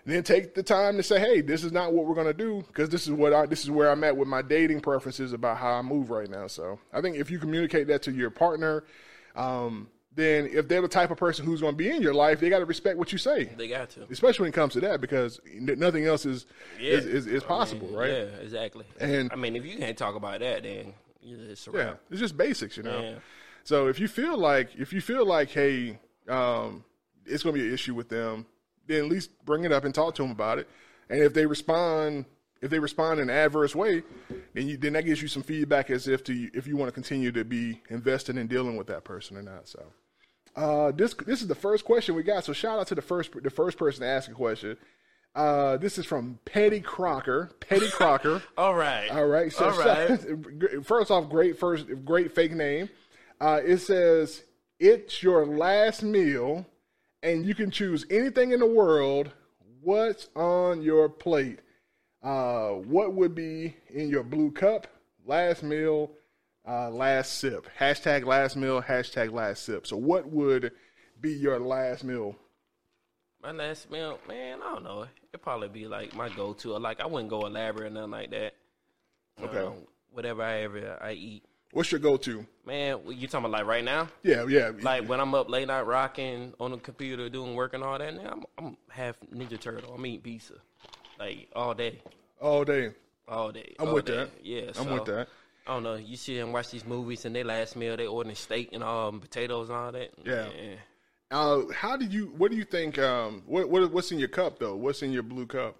then 0.08 0.22
take 0.22 0.54
the 0.54 0.62
time 0.62 0.96
to 0.96 1.02
say, 1.02 1.18
hey, 1.20 1.40
this 1.40 1.64
is 1.64 1.72
not 1.72 1.92
what 1.92 2.06
we're 2.06 2.14
gonna 2.14 2.32
do 2.32 2.62
because 2.66 2.88
this 2.88 3.04
is 3.06 3.12
what 3.12 3.32
I, 3.32 3.46
this 3.46 3.62
is 3.64 3.70
where 3.70 3.90
I'm 3.90 4.02
at 4.04 4.16
with 4.16 4.28
my 4.28 4.42
dating 4.42 4.80
preferences 4.80 5.32
about 5.32 5.58
how 5.58 5.72
I 5.72 5.82
move 5.82 6.10
right 6.10 6.28
now. 6.30 6.46
So 6.46 6.78
I 6.92 7.00
think 7.00 7.16
if 7.16 7.30
you 7.30 7.38
communicate 7.38 7.88
that 7.88 8.02
to 8.02 8.12
your 8.12 8.30
partner, 8.30 8.84
um, 9.36 9.88
then 10.14 10.46
if 10.52 10.66
they're 10.66 10.82
the 10.82 10.88
type 10.88 11.10
of 11.12 11.16
person 11.18 11.44
who's 11.46 11.60
gonna 11.60 11.76
be 11.76 11.90
in 11.90 12.02
your 12.02 12.14
life, 12.14 12.40
they 12.40 12.48
got 12.48 12.58
to 12.58 12.64
respect 12.64 12.98
what 12.98 13.12
you 13.12 13.18
say 13.18 13.44
They 13.56 13.68
got 13.68 13.90
to. 13.90 14.06
especially 14.10 14.44
when 14.44 14.48
it 14.50 14.54
comes 14.54 14.72
to 14.72 14.80
that, 14.80 15.00
because 15.00 15.40
nothing 15.54 16.06
else 16.06 16.26
is 16.26 16.46
is, 16.80 17.06
is, 17.06 17.26
is 17.26 17.44
possible, 17.44 17.88
right? 17.88 18.10
Yeah, 18.10 18.22
exactly. 18.42 18.84
And- 18.98 19.30
I 19.32 19.36
mean, 19.36 19.54
if 19.54 19.64
you 19.64 19.76
can't 19.76 19.96
talk 19.96 20.16
about 20.16 20.40
that, 20.40 20.64
then 20.64 20.94
it's 21.22 21.68
Yeah, 21.72 21.94
it's 22.10 22.20
just 22.20 22.36
basics, 22.36 22.76
you 22.76 22.82
know. 22.82 23.00
Yeah. 23.00 23.14
So 23.64 23.86
if 23.88 24.00
you 24.00 24.08
feel 24.08 24.36
like 24.38 24.70
if 24.76 24.92
you 24.92 25.00
feel 25.00 25.26
like, 25.26 25.50
hey, 25.50 25.98
um, 26.28 26.84
it's 27.26 27.42
going 27.42 27.54
to 27.54 27.60
be 27.60 27.68
an 27.68 27.74
issue 27.74 27.94
with 27.94 28.08
them, 28.08 28.46
then 28.88 29.04
at 29.04 29.08
least 29.08 29.30
bring 29.44 29.64
it 29.64 29.72
up 29.72 29.84
and 29.84 29.94
talk 29.94 30.14
to 30.16 30.22
them 30.22 30.30
about 30.32 30.58
it. 30.58 30.68
And 31.08 31.22
if 31.22 31.32
they 31.34 31.46
respond, 31.46 32.24
if 32.60 32.70
they 32.70 32.78
respond 32.78 33.20
in 33.20 33.30
an 33.30 33.36
adverse 33.36 33.74
way, 33.74 34.02
then 34.54 34.66
you 34.66 34.76
then 34.76 34.94
that 34.94 35.04
gives 35.04 35.22
you 35.22 35.28
some 35.28 35.42
feedback 35.42 35.90
as 35.90 36.08
if 36.08 36.24
to 36.24 36.50
if 36.54 36.66
you 36.66 36.76
want 36.76 36.88
to 36.88 36.92
continue 36.92 37.30
to 37.32 37.44
be 37.44 37.80
invested 37.88 38.36
in 38.36 38.46
dealing 38.46 38.76
with 38.76 38.88
that 38.88 39.04
person 39.04 39.36
or 39.36 39.42
not. 39.42 39.68
So. 39.68 39.84
Uh, 40.56 40.90
this 40.90 41.14
this 41.14 41.40
is 41.40 41.46
the 41.46 41.54
first 41.54 41.84
question 41.84 42.16
we 42.16 42.24
got. 42.24 42.44
So 42.44 42.52
shout 42.52 42.80
out 42.80 42.88
to 42.88 42.94
the 42.96 43.02
first 43.02 43.30
the 43.42 43.50
first 43.50 43.78
person 43.78 44.00
to 44.00 44.08
ask 44.08 44.28
a 44.28 44.34
question. 44.34 44.76
Uh, 45.34 45.76
this 45.76 45.98
is 45.98 46.06
from 46.06 46.38
Petty 46.44 46.80
Crocker. 46.80 47.50
Petty 47.60 47.88
Crocker. 47.92 48.42
All 48.56 48.74
right. 48.74 49.08
All 49.10 49.26
right. 49.26 49.52
So, 49.52 49.70
All 49.70 49.78
right. 49.78 50.84
first 50.84 51.12
off, 51.12 51.28
great 51.28 51.58
first 51.58 51.86
great 52.04 52.34
fake 52.34 52.52
name. 52.52 52.88
Uh, 53.40 53.60
it 53.64 53.78
says 53.78 54.42
it's 54.80 55.22
your 55.22 55.46
last 55.46 56.02
meal, 56.02 56.66
and 57.22 57.44
you 57.46 57.54
can 57.54 57.70
choose 57.70 58.06
anything 58.10 58.52
in 58.52 58.60
the 58.60 58.66
world. 58.66 59.30
What's 59.82 60.28
on 60.34 60.82
your 60.82 61.08
plate? 61.08 61.60
Uh, 62.22 62.70
what 62.70 63.14
would 63.14 63.34
be 63.34 63.76
in 63.90 64.08
your 64.08 64.22
blue 64.22 64.50
cup? 64.50 64.86
Last 65.24 65.62
meal, 65.62 66.10
uh, 66.66 66.90
last 66.90 67.38
sip. 67.38 67.66
Hashtag 67.78 68.24
last 68.24 68.56
meal. 68.56 68.82
Hashtag 68.82 69.32
last 69.32 69.64
sip. 69.64 69.86
So, 69.86 69.96
what 69.96 70.28
would 70.28 70.72
be 71.20 71.32
your 71.32 71.58
last 71.58 72.04
meal? 72.04 72.36
My 73.42 73.52
last 73.52 73.90
meal, 73.90 74.18
man, 74.26 74.60
I 74.62 74.74
don't 74.74 74.82
know. 74.82 75.06
It'd 75.32 75.42
probably 75.42 75.68
be 75.68 75.86
like 75.86 76.14
my 76.14 76.28
go-to. 76.28 76.76
Like 76.78 77.00
I 77.00 77.06
wouldn't 77.06 77.30
go 77.30 77.46
elaborate 77.46 77.86
or 77.86 77.90
nothing 77.90 78.10
like 78.10 78.30
that. 78.30 78.54
Okay. 79.40 79.58
Um, 79.58 79.74
whatever 80.10 80.42
I 80.42 80.62
ever 80.62 80.98
I 81.00 81.12
eat, 81.12 81.44
What's 81.72 81.92
your 81.92 82.00
go-to? 82.00 82.46
man. 82.68 82.98
You 83.08 83.26
talking 83.26 83.46
about 83.46 83.50
like 83.50 83.66
right 83.66 83.82
now? 83.82 84.08
Yeah, 84.22 84.46
yeah. 84.46 84.70
Like 84.80 85.08
when 85.08 85.18
I'm 85.18 85.34
up 85.34 85.50
late 85.50 85.66
night 85.66 85.86
rocking 85.86 86.52
on 86.60 86.70
the 86.70 86.76
computer 86.76 87.28
doing 87.28 87.56
work 87.56 87.74
and 87.74 87.82
all 87.82 87.98
that. 87.98 88.14
Now 88.14 88.30
I'm, 88.30 88.44
I'm 88.58 88.76
half 88.88 89.16
Ninja 89.34 89.58
Turtle. 89.58 89.94
I'm 89.94 90.06
eating 90.06 90.20
pizza, 90.20 90.54
like 91.18 91.48
all 91.56 91.74
day, 91.74 92.00
all 92.40 92.64
day. 92.64 92.90
all 93.26 93.50
day. 93.50 93.74
I'm 93.80 93.88
all 93.88 93.94
with 93.94 94.04
day. 94.04 94.16
that. 94.16 94.30
Yeah, 94.42 94.68
I'm 94.68 94.84
so, 94.84 94.94
with 94.94 95.04
that. 95.06 95.28
I 95.66 95.72
don't 95.72 95.82
know. 95.82 95.96
You 95.96 96.16
see 96.16 96.38
them 96.38 96.52
watch 96.52 96.70
these 96.70 96.86
movies 96.86 97.24
and 97.24 97.34
they 97.34 97.42
last 97.42 97.74
meal 97.74 97.96
they 97.96 98.06
ordering 98.06 98.36
steak 98.36 98.70
and 98.72 98.84
all 98.84 99.08
um 99.08 99.20
potatoes 99.20 99.68
and 99.70 99.78
all 99.78 99.92
that. 99.92 100.10
Yeah. 100.24 100.48
Man. 100.48 100.78
Uh, 101.30 101.62
how 101.74 101.96
did 101.96 102.12
you? 102.12 102.32
What 102.38 102.50
do 102.50 102.56
you 102.56 102.64
think? 102.64 102.98
Um, 102.98 103.42
what, 103.46 103.68
what 103.68 103.90
what's 103.92 104.12
in 104.12 104.18
your 104.18 104.28
cup 104.28 104.58
though? 104.58 104.76
What's 104.76 105.02
in 105.02 105.12
your 105.12 105.22
blue 105.22 105.46
cup? 105.46 105.76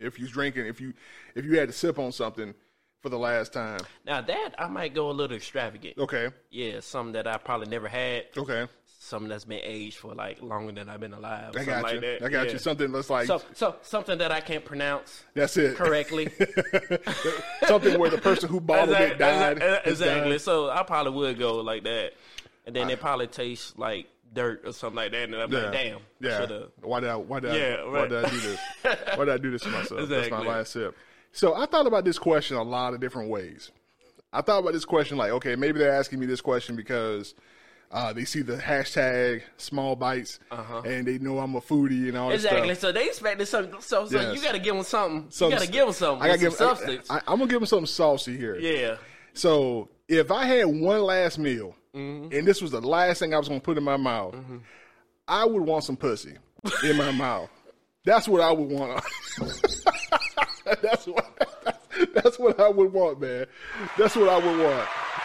If 0.00 0.20
you're 0.20 0.28
drinking, 0.28 0.66
if 0.66 0.80
you 0.80 0.94
if 1.34 1.44
you 1.44 1.58
had 1.58 1.68
to 1.68 1.72
sip 1.72 1.98
on 1.98 2.12
something 2.12 2.54
for 3.00 3.08
the 3.10 3.18
last 3.18 3.52
time, 3.52 3.80
Now 4.06 4.20
that 4.20 4.54
I 4.58 4.66
might 4.68 4.94
go 4.94 5.10
a 5.10 5.12
little 5.12 5.36
extravagant. 5.36 5.98
okay, 5.98 6.30
Yeah, 6.50 6.80
something 6.80 7.12
that 7.12 7.26
I 7.26 7.36
probably 7.38 7.68
never 7.68 7.88
had. 7.88 8.24
okay, 8.36 8.66
Something 9.00 9.28
that's 9.28 9.44
been 9.44 9.60
aged 9.62 9.96
for 9.98 10.12
like 10.14 10.42
longer 10.42 10.72
than 10.72 10.88
I've 10.88 10.98
been 11.00 11.12
alive. 11.14 11.54
I 11.56 11.64
got 11.64 11.82
like 11.84 11.94
you. 11.94 12.00
that. 12.00 12.22
I 12.24 12.28
got 12.28 12.46
yeah. 12.46 12.52
you. 12.54 12.58
Something 12.58 12.90
that's 12.90 13.08
like 13.08 13.26
So, 13.28 13.40
so 13.54 13.76
something 13.82 14.18
that 14.18 14.32
I 14.32 14.40
can't 14.40 14.64
pronounce 14.64 15.22
that's 15.34 15.56
it. 15.56 15.76
correctly. 15.76 16.28
something 17.66 17.98
where 17.98 18.10
the 18.10 18.18
person 18.18 18.48
who 18.48 18.60
bottled 18.60 18.90
Exact- 18.90 19.12
it 19.12 19.18
died. 19.18 19.52
exact- 19.58 19.86
Exactly. 19.86 20.38
So 20.38 20.68
I 20.70 20.82
probably 20.82 21.12
would 21.12 21.38
go 21.38 21.56
like 21.60 21.84
that, 21.84 22.14
and 22.66 22.74
then 22.74 22.90
it 22.90 23.00
probably 23.00 23.28
tastes 23.28 23.72
like 23.78 24.08
dirt 24.34 24.62
or 24.66 24.72
something 24.72 24.96
like 24.96 25.12
that, 25.12 25.22
and 25.24 25.36
I'm 25.36 25.52
Yeah. 25.52 25.58
like, 25.62 25.72
damn, 25.72 26.00
Yeah. 26.20 26.38
shoulda- 26.38 26.68
Why 26.82 27.00
did 27.00 27.08
I? 27.10 27.16
Why 27.16 27.40
did 27.40 27.50
I? 27.52 27.56
Yeah, 27.56 27.84
Why 27.84 28.08
did 28.08 28.24
I 28.24 28.28
do 28.28 28.40
this? 28.40 28.60
why 28.82 29.24
did 29.24 29.28
I 29.30 29.38
do 29.38 29.50
this 29.52 29.62
to 29.62 29.68
myself? 29.68 30.08
That's 30.08 30.30
my 30.30 30.40
last 30.40 30.72
sip. 30.72 30.94
So 31.38 31.54
I 31.54 31.66
thought 31.66 31.86
about 31.86 32.04
this 32.04 32.18
question 32.18 32.56
a 32.56 32.62
lot 32.64 32.94
of 32.94 33.00
different 33.00 33.30
ways. 33.30 33.70
I 34.32 34.42
thought 34.42 34.58
about 34.58 34.72
this 34.72 34.84
question 34.84 35.16
like, 35.16 35.30
okay, 35.30 35.54
maybe 35.54 35.78
they're 35.78 35.94
asking 35.94 36.18
me 36.18 36.26
this 36.26 36.40
question 36.40 36.74
because 36.74 37.36
uh, 37.92 38.12
they 38.12 38.24
see 38.24 38.42
the 38.42 38.56
hashtag 38.56 39.42
small 39.56 39.94
bites 39.94 40.40
and 40.50 41.06
they 41.06 41.18
know 41.18 41.38
I'm 41.38 41.54
a 41.54 41.60
foodie 41.60 42.08
and 42.08 42.16
all 42.16 42.26
Uh-huh. 42.26 42.34
Exactly. 42.34 42.74
So 42.74 42.90
they 42.90 43.06
expected 43.06 43.46
something. 43.46 43.80
So, 43.80 44.06
so 44.06 44.20
Yes. 44.20 44.34
you 44.36 44.42
got 44.42 44.52
to 44.54 44.58
give 44.58 44.74
them 44.74 44.82
something. 44.82 45.26
Some- 45.30 45.52
you 45.52 45.56
got 45.58 45.64
to 45.64 45.70
give 45.70 45.84
them 45.86 45.94
something. 45.94 46.22
I 46.22 46.26
gotta 46.26 46.32
with 46.32 46.40
give 46.40 46.52
some 46.54 46.76
substance. 46.76 47.08
I, 47.08 47.18
I, 47.18 47.20
I'm 47.28 47.38
gonna 47.38 47.46
give 47.46 47.60
them 47.60 47.66
something 47.66 47.86
saucy 47.86 48.36
here. 48.36 48.56
yeah. 48.58 48.96
So 49.32 49.90
if 50.08 50.32
I 50.32 50.44
had 50.44 50.64
one 50.66 51.02
last 51.02 51.38
meal 51.38 51.76
Mm-hmm. 51.94 52.36
and 52.36 52.46
this 52.46 52.60
was 52.60 52.72
the 52.72 52.80
last 52.82 53.20
thing 53.20 53.32
I 53.32 53.38
was 53.38 53.46
gonna 53.48 53.60
put 53.60 53.78
in 53.78 53.84
my 53.84 53.96
mouth, 53.96 54.34
I 55.28 55.44
would 55.44 55.62
want 55.62 55.84
some 55.84 55.96
pussy 55.96 56.36
in 56.82 56.96
my 56.96 57.10
mouth. 57.12 57.48
That's 58.04 58.26
what 58.28 58.40
I 58.42 58.50
would 58.50 58.68
want. 58.70 59.02
that's 60.82 61.06
what. 61.06 61.26
That's 62.14 62.38
what 62.38 62.60
I 62.60 62.68
would 62.68 62.92
want, 62.92 63.20
man. 63.20 63.46
That's 63.96 64.14
what 64.14 64.28
I 64.28 64.36
would 64.36 64.60
want. 64.60 64.88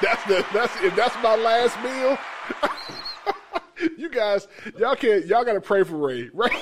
that's 0.00 0.24
the. 0.26 0.46
That's 0.52 0.80
if 0.80 0.94
that's 0.94 1.16
my 1.24 1.34
last 1.34 1.76
meal. 1.82 2.16
you 3.98 4.10
guys, 4.10 4.46
y'all 4.78 4.94
can't. 4.94 5.26
Y'all 5.26 5.44
gotta 5.44 5.60
pray 5.60 5.82
for 5.82 5.96
Ray, 5.96 6.30
right? 6.32 6.54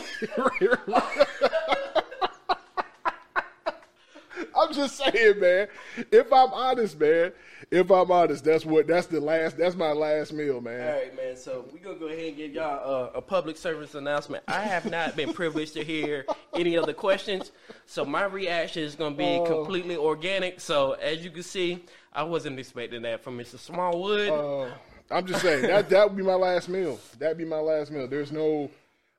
I'm 4.73 4.89
just 4.89 4.97
saying, 4.97 5.41
man. 5.41 5.69
If 6.11 6.33
I'm 6.33 6.53
honest, 6.53 6.99
man. 6.99 7.33
If 7.71 7.91
I'm 7.91 8.11
honest, 8.11 8.45
that's 8.45 8.65
what. 8.65 8.87
That's 8.87 9.07
the 9.07 9.21
last. 9.21 9.59
That's 9.59 9.77
my 9.77 9.93
last 9.93 10.33
meal, 10.33 10.61
man. 10.61 10.89
All 10.89 10.95
right, 10.95 11.17
man. 11.17 11.37
So 11.37 11.67
we're 11.73 11.79
gonna 11.79 11.99
go 11.99 12.07
ahead 12.07 12.29
and 12.29 12.37
give 12.37 12.53
y'all 12.53 13.07
uh, 13.07 13.11
a 13.15 13.21
public 13.21 13.57
service 13.57 13.95
announcement. 13.95 14.45
I 14.49 14.61
have 14.61 14.91
not 14.91 15.15
been 15.15 15.33
privileged 15.35 15.75
to 15.75 15.85
hear 15.85 16.25
any 16.55 16.77
other 16.77 16.93
questions, 16.93 17.53
so 17.87 18.05
my 18.05 18.25
reaction 18.25 18.83
is 18.83 18.95
gonna 18.95 19.15
be 19.15 19.43
completely 19.47 19.97
organic. 19.97 20.61
So 20.61 20.93
as 20.93 21.25
you 21.25 21.31
can 21.31 21.43
see, 21.43 21.85
I 22.13 22.23
wasn't 22.23 22.59
expecting 22.59 23.03
that 23.03 23.23
from 23.23 23.39
Mr. 23.39 23.59
Smallwood. 23.59 24.31
Uh, 24.31 24.75
I'm 25.11 25.27
just 25.27 25.43
saying 25.43 25.63
that 25.67 25.91
that 25.91 26.09
would 26.09 26.17
be 26.17 26.23
my 26.23 26.35
last 26.35 26.69
meal. 26.69 26.99
That'd 27.19 27.39
be 27.39 27.45
my 27.45 27.61
last 27.61 27.91
meal. 27.91 28.09
There's 28.09 28.33
no. 28.33 28.71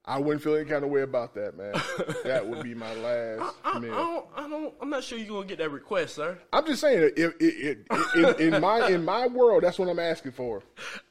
I 0.05 0.19
wouldn't 0.19 0.43
feel 0.43 0.55
any 0.55 0.65
kind 0.69 0.83
of 0.83 0.89
way 0.89 1.01
about 1.01 1.33
that, 1.35 1.57
man. 1.57 1.73
That 2.23 2.45
would 2.47 2.63
be 2.63 2.73
my 2.73 2.93
last 2.95 3.55
I, 3.63 3.71
I 3.71 3.79
meal. 3.79 3.91
don't, 3.93 4.25
I 4.35 4.49
don't, 4.49 4.73
I'm 4.81 4.89
not 4.89 5.03
sure 5.03 5.17
you're 5.17 5.27
gonna 5.27 5.45
get 5.45 5.57
that 5.59 5.71
request, 5.71 6.15
sir. 6.15 6.37
I'm 6.51 6.65
just 6.65 6.81
saying, 6.81 7.11
if, 7.15 7.33
if, 7.39 7.77
if, 7.89 8.39
in, 8.39 8.53
in 8.53 8.61
my 8.61 8.87
in 8.89 9.03
my 9.05 9.27
world, 9.27 9.63
that's 9.63 9.77
what 9.79 9.87
I'm 9.89 9.99
asking 9.99 10.31
for. 10.33 10.61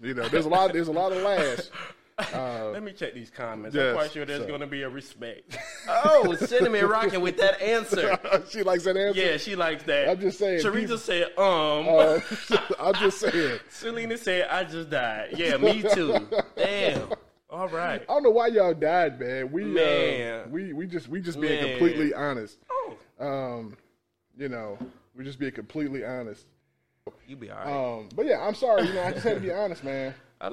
You 0.01 0.15
know, 0.15 0.29
there's 0.29 0.47
a 0.47 0.49
lot 0.51 0.73
there's 0.73 0.89
a 0.89 0.93
lot 0.93 1.13
of 1.13 1.23
last. 1.23 1.71
Let 2.35 2.83
me 2.83 2.93
check 2.93 3.15
these 3.15 3.31
comments. 3.31 3.75
yes, 3.75 3.89
I'm 3.89 3.95
quite 3.95 4.13
sure 4.13 4.25
there's 4.25 4.43
so- 4.43 4.47
going 4.47 4.61
to 4.61 4.67
be 4.67 4.83
a 4.83 4.89
respect. 4.89 5.57
oh, 5.89 6.35
Cinnamon 6.37 6.87
rocking 6.89 7.21
with 7.21 7.37
that 7.39 7.61
answer. 7.61 8.17
she 8.51 8.63
likes 8.63 8.85
that 8.85 8.97
answer. 8.97 9.19
Yeah, 9.21 9.37
she 9.39 9.57
likes 9.57 9.83
that. 9.85 10.09
I'm 10.11 10.21
just 10.21 10.39
saying, 10.39 10.63
Teresa 10.63 10.81
people- 10.81 10.99
said, 10.99 11.25
um. 11.39 11.89
Uh, 11.89 12.21
I'm 12.79 12.95
just 12.97 13.19
saying. 13.19 13.59
Selena 13.71 14.17
said, 14.19 14.47
I 14.51 14.65
just 14.65 14.91
died. 14.91 15.31
Yeah, 15.37 15.57
me 15.57 15.83
too. 15.83 16.29
Damn. 16.55 17.09
All 17.53 17.69
right. 17.69 18.01
I 18.03 18.05
don't 18.07 18.23
know 18.23 18.31
why 18.31 18.47
y'all 18.47 18.73
died, 18.73 19.21
man. 19.21 19.53
We 19.53 19.65
Man. 19.65 20.41
Uh, 20.41 20.49
we 20.49 20.73
we 20.73 20.87
just 20.87 21.09
we 21.09 21.21
just 21.21 21.39
being 21.39 21.61
Man. 21.61 21.71
completely 21.71 22.15
honest. 22.15 22.59
Oh, 22.71 22.97
Um, 23.21 23.77
you 24.39 24.49
know, 24.49 24.79
we 25.15 25.23
just 25.23 25.39
being 25.39 25.53
completely 25.53 26.03
honest. 26.05 26.47
you 27.29 27.37
be 27.37 27.51
all 27.51 27.59
right. 27.59 27.99
Um, 28.01 28.09
but 28.17 28.25
yeah, 28.27 28.41
I'm 28.41 28.55
sorry. 28.55 28.87
You 28.87 28.95
know, 28.95 29.03
I 29.03 29.13
just 29.13 29.25
had 29.25 29.35
to 29.35 29.41
be 29.41 29.53
honest, 29.53 29.85
man. 29.85 30.15
I, 30.41 30.47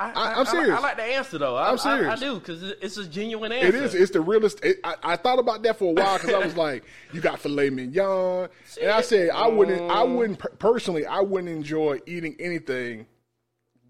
I, 0.00 0.10
I- 0.10 0.34
I'm 0.40 0.46
serious. 0.46 0.76
I, 0.76 0.80
like 0.80 0.96
the 0.96 1.04
answer 1.04 1.38
though. 1.38 1.54
I, 1.54 1.70
I'm 1.70 1.78
serious. 1.78 2.08
I, 2.08 2.12
I 2.14 2.16
do 2.16 2.40
because 2.40 2.60
it's 2.62 2.96
a 2.96 3.06
genuine 3.06 3.52
answer. 3.52 3.68
It 3.68 3.74
is. 3.76 3.94
It's 3.94 4.10
the 4.10 4.20
realest. 4.20 4.64
It, 4.64 4.78
I, 4.82 4.96
I 5.04 5.16
thought 5.16 5.38
about 5.38 5.62
that 5.62 5.78
for 5.78 5.90
a 5.90 5.92
while 5.92 6.18
because 6.18 6.34
I 6.34 6.38
was 6.44 6.56
like, 6.66 6.82
you 7.12 7.20
got 7.20 7.38
filet 7.38 7.70
mignon, 7.70 8.48
and 8.80 8.90
I 8.90 9.00
said 9.02 9.30
I 9.30 9.46
wouldn't. 9.46 9.88
I 9.92 10.02
wouldn't 10.02 10.40
personally. 10.58 11.06
I 11.06 11.20
wouldn't 11.20 11.54
enjoy 11.54 12.00
eating 12.06 12.34
anything. 12.40 13.06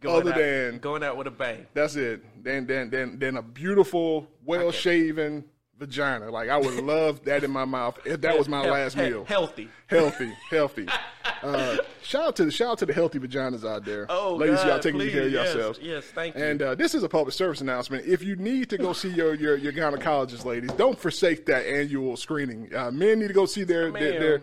Going 0.03 0.21
other 0.23 0.33
out, 0.33 0.39
than- 0.39 0.79
going 0.79 1.03
out 1.03 1.17
with 1.17 1.27
a 1.27 1.31
bang. 1.31 1.67
That's 1.75 1.97
it. 1.97 2.23
Then 2.45 2.67
then 2.67 2.91
then 2.91 3.19
then 3.19 3.37
a 3.37 3.43
beautiful, 3.43 4.27
well 4.45 4.71
shaven 4.73 5.45
vagina. 5.79 6.31
Like 6.31 6.49
I 6.49 6.57
would 6.59 6.75
love 6.85 7.25
that 7.25 7.43
in 7.45 7.51
my 7.51 7.65
mouth 7.65 7.99
if 8.05 8.21
that 8.21 8.37
was 8.39 8.49
my 8.49 8.63
He- 8.65 8.71
last 8.71 8.95
he- 8.99 9.03
meal. 9.11 9.25
Healthy. 9.25 9.69
healthy, 9.87 10.33
healthy. 10.51 10.87
Uh, 11.43 11.77
shout 12.05 12.23
out 12.23 12.37
to 12.37 12.45
the 12.45 12.53
shout 12.53 12.69
out 12.71 12.79
to 12.79 12.87
the 12.87 12.93
healthy 12.93 13.19
vaginas 13.19 13.69
out 13.69 13.85
there. 13.85 14.07
Oh, 14.09 14.37
ladies, 14.37 14.59
God, 14.59 14.69
y'all 14.69 14.79
taking 14.79 15.01
please. 15.01 15.13
care 15.13 15.25
of 15.27 15.33
Yes, 15.33 15.53
yourselves. 15.53 15.79
yes, 15.83 16.05
thank 16.05 16.37
you. 16.37 16.45
And 16.45 16.63
uh, 16.63 16.75
this 16.77 16.95
is 16.95 17.03
a 17.03 17.09
public 17.09 17.35
service 17.35 17.61
announcement. 17.61 18.07
If 18.07 18.23
you 18.23 18.37
need 18.37 18.71
to 18.71 18.79
go 18.79 18.93
see 18.93 19.09
your 19.09 19.35
your, 19.35 19.57
your 19.57 19.73
gynecologist, 19.73 20.45
ladies, 20.45 20.71
don't 20.75 20.97
forsake 20.97 21.47
that 21.47 21.67
annual 21.67 22.17
screening. 22.17 22.73
Uh, 22.73 22.93
men 22.93 23.19
need 23.19 23.27
to 23.27 23.35
go 23.35 23.47
see 23.47 23.65
their 23.65 23.91
their, 23.91 24.21
their 24.21 24.43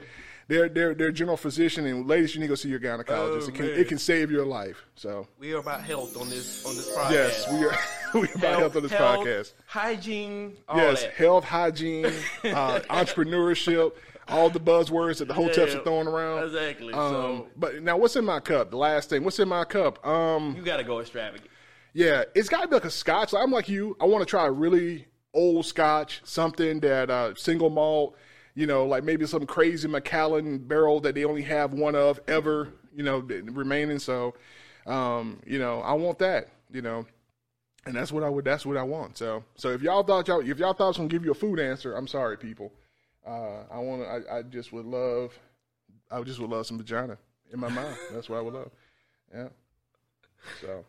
their 0.50 0.68
their 0.68 0.94
their 0.94 1.12
general 1.12 1.38
physician, 1.38 1.86
and 1.86 2.06
ladies, 2.08 2.34
you 2.36 2.42
need 2.42 2.48
to 2.48 2.50
go 2.50 2.56
see 2.56 2.68
your 2.70 2.80
gynecologist. 2.80 3.44
Oh, 3.44 3.48
it 3.48 3.54
can 3.56 3.66
man. 3.68 3.80
it 3.80 3.88
can 3.88 3.98
save 4.00 4.30
your 4.32 4.46
life. 4.46 4.84
So 4.96 5.28
We 5.40 5.54
are 5.54 5.60
about 5.60 5.82
health 5.84 6.18
on 6.20 6.30
this 6.30 6.66
on 6.66 6.76
this 6.76 6.90
podcast. 6.94 7.12
yes, 7.12 7.52
we 7.54 7.66
are 7.66 7.78
we 8.22 8.28
are 8.28 8.36
about 8.36 8.60
health 8.60 8.76
on 8.76 8.84
this 8.84 8.92
health, 8.92 9.26
podcast. 9.26 9.54
hygiene, 9.68 10.58
all 10.68 10.78
Yes, 10.78 11.04
that. 11.04 11.14
health, 11.14 11.44
hygiene, 11.46 12.06
uh, 12.44 12.80
entrepreneurship, 12.90 13.94
all 14.28 14.50
the 14.50 14.60
buzzwords 14.60 15.20
that 15.20 15.28
the 15.28 15.34
hotels 15.34 15.72
Yeah, 15.74 15.80
are 15.80 15.84
throwing 15.84 16.08
around. 16.08 16.44
exactly. 16.46 16.94
Um, 16.94 17.10
So- 17.12 17.48
but 17.56 17.82
now, 17.84 17.98
what's 17.98 18.16
in 18.16 18.26
my 18.26 18.40
cup? 18.40 18.72
The 18.72 18.78
last 18.78 19.10
thing. 19.10 19.24
What's 19.24 19.40
in 19.40 19.48
my 19.50 19.66
cup? 19.66 20.06
Um, 20.06 20.56
You 20.58 20.64
got 20.64 20.78
to 20.78 20.84
go 20.84 21.00
extravagant. 21.00 21.50
yeah, 21.94 22.24
it's 22.36 22.50
got 22.50 22.62
to 22.62 22.68
be 22.68 22.74
like 22.76 22.86
a 22.86 22.90
Scotch. 22.92 23.34
I'm 23.34 23.52
like 23.52 23.70
you. 23.70 23.96
I 24.02 24.06
want 24.06 24.22
to 24.22 24.26
try 24.26 24.46
a 24.48 24.52
really 24.52 25.06
old 25.34 25.66
Scotch, 25.66 26.22
something 26.24 26.80
that 26.80 27.10
uh, 27.12 27.36
single 27.36 27.70
malt. 27.70 28.16
You 28.56 28.68
know, 28.68 28.86
like 28.86 29.04
maybe 29.04 29.26
some 29.26 29.46
crazy 29.46 29.88
Macallan 29.88 30.60
barrel 30.60 31.00
that 31.02 31.16
they 31.16 31.26
only 31.26 31.44
have 31.44 31.74
one 31.74 31.96
of 31.96 32.20
ever. 32.28 32.70
You 32.96 33.04
know, 33.04 33.20
remaining. 33.20 34.00
So, 34.00 34.34
um, 34.86 35.40
you 35.46 35.60
know, 35.60 35.82
I 35.82 35.94
want 35.94 36.20
that. 36.20 36.50
You 36.72 36.82
know, 36.82 37.06
and 37.86 37.96
that's 37.96 38.12
what 38.12 38.24
I 38.24 38.30
would. 38.30 38.46
That's 38.46 38.66
what 38.66 38.78
I 38.78 38.84
want. 38.84 39.18
So, 39.18 39.44
so 39.56 39.70
if 39.70 39.82
y'all 39.82 40.04
thought 40.04 40.28
y'all, 40.28 40.42
if 40.42 40.60
y'all 40.60 40.74
thought 40.74 40.86
I 40.86 40.88
was 40.90 40.98
gonna 40.98 41.10
give 41.10 41.26
you 41.26 41.32
a 41.32 41.36
food 41.36 41.60
answer, 41.60 41.96
I'm 41.96 42.08
sorry, 42.08 42.38
people. 42.38 42.74
Uh, 43.26 43.64
I 43.72 43.80
want 43.80 44.02
to. 44.02 44.08
I, 44.08 44.40
I 44.40 44.42
just 44.44 44.72
would 44.74 44.86
love. 44.86 45.38
I 46.12 46.22
just 46.24 46.40
would 46.40 46.50
love 46.50 46.66
some 46.66 46.78
vagina 46.78 47.18
in 47.52 47.60
my 47.60 47.70
mouth. 47.70 47.98
That's 48.12 48.30
what 48.30 48.40
I 48.40 48.42
would 48.42 48.54
love. 48.54 48.72
Yeah. 49.34 49.50
So 50.62 50.86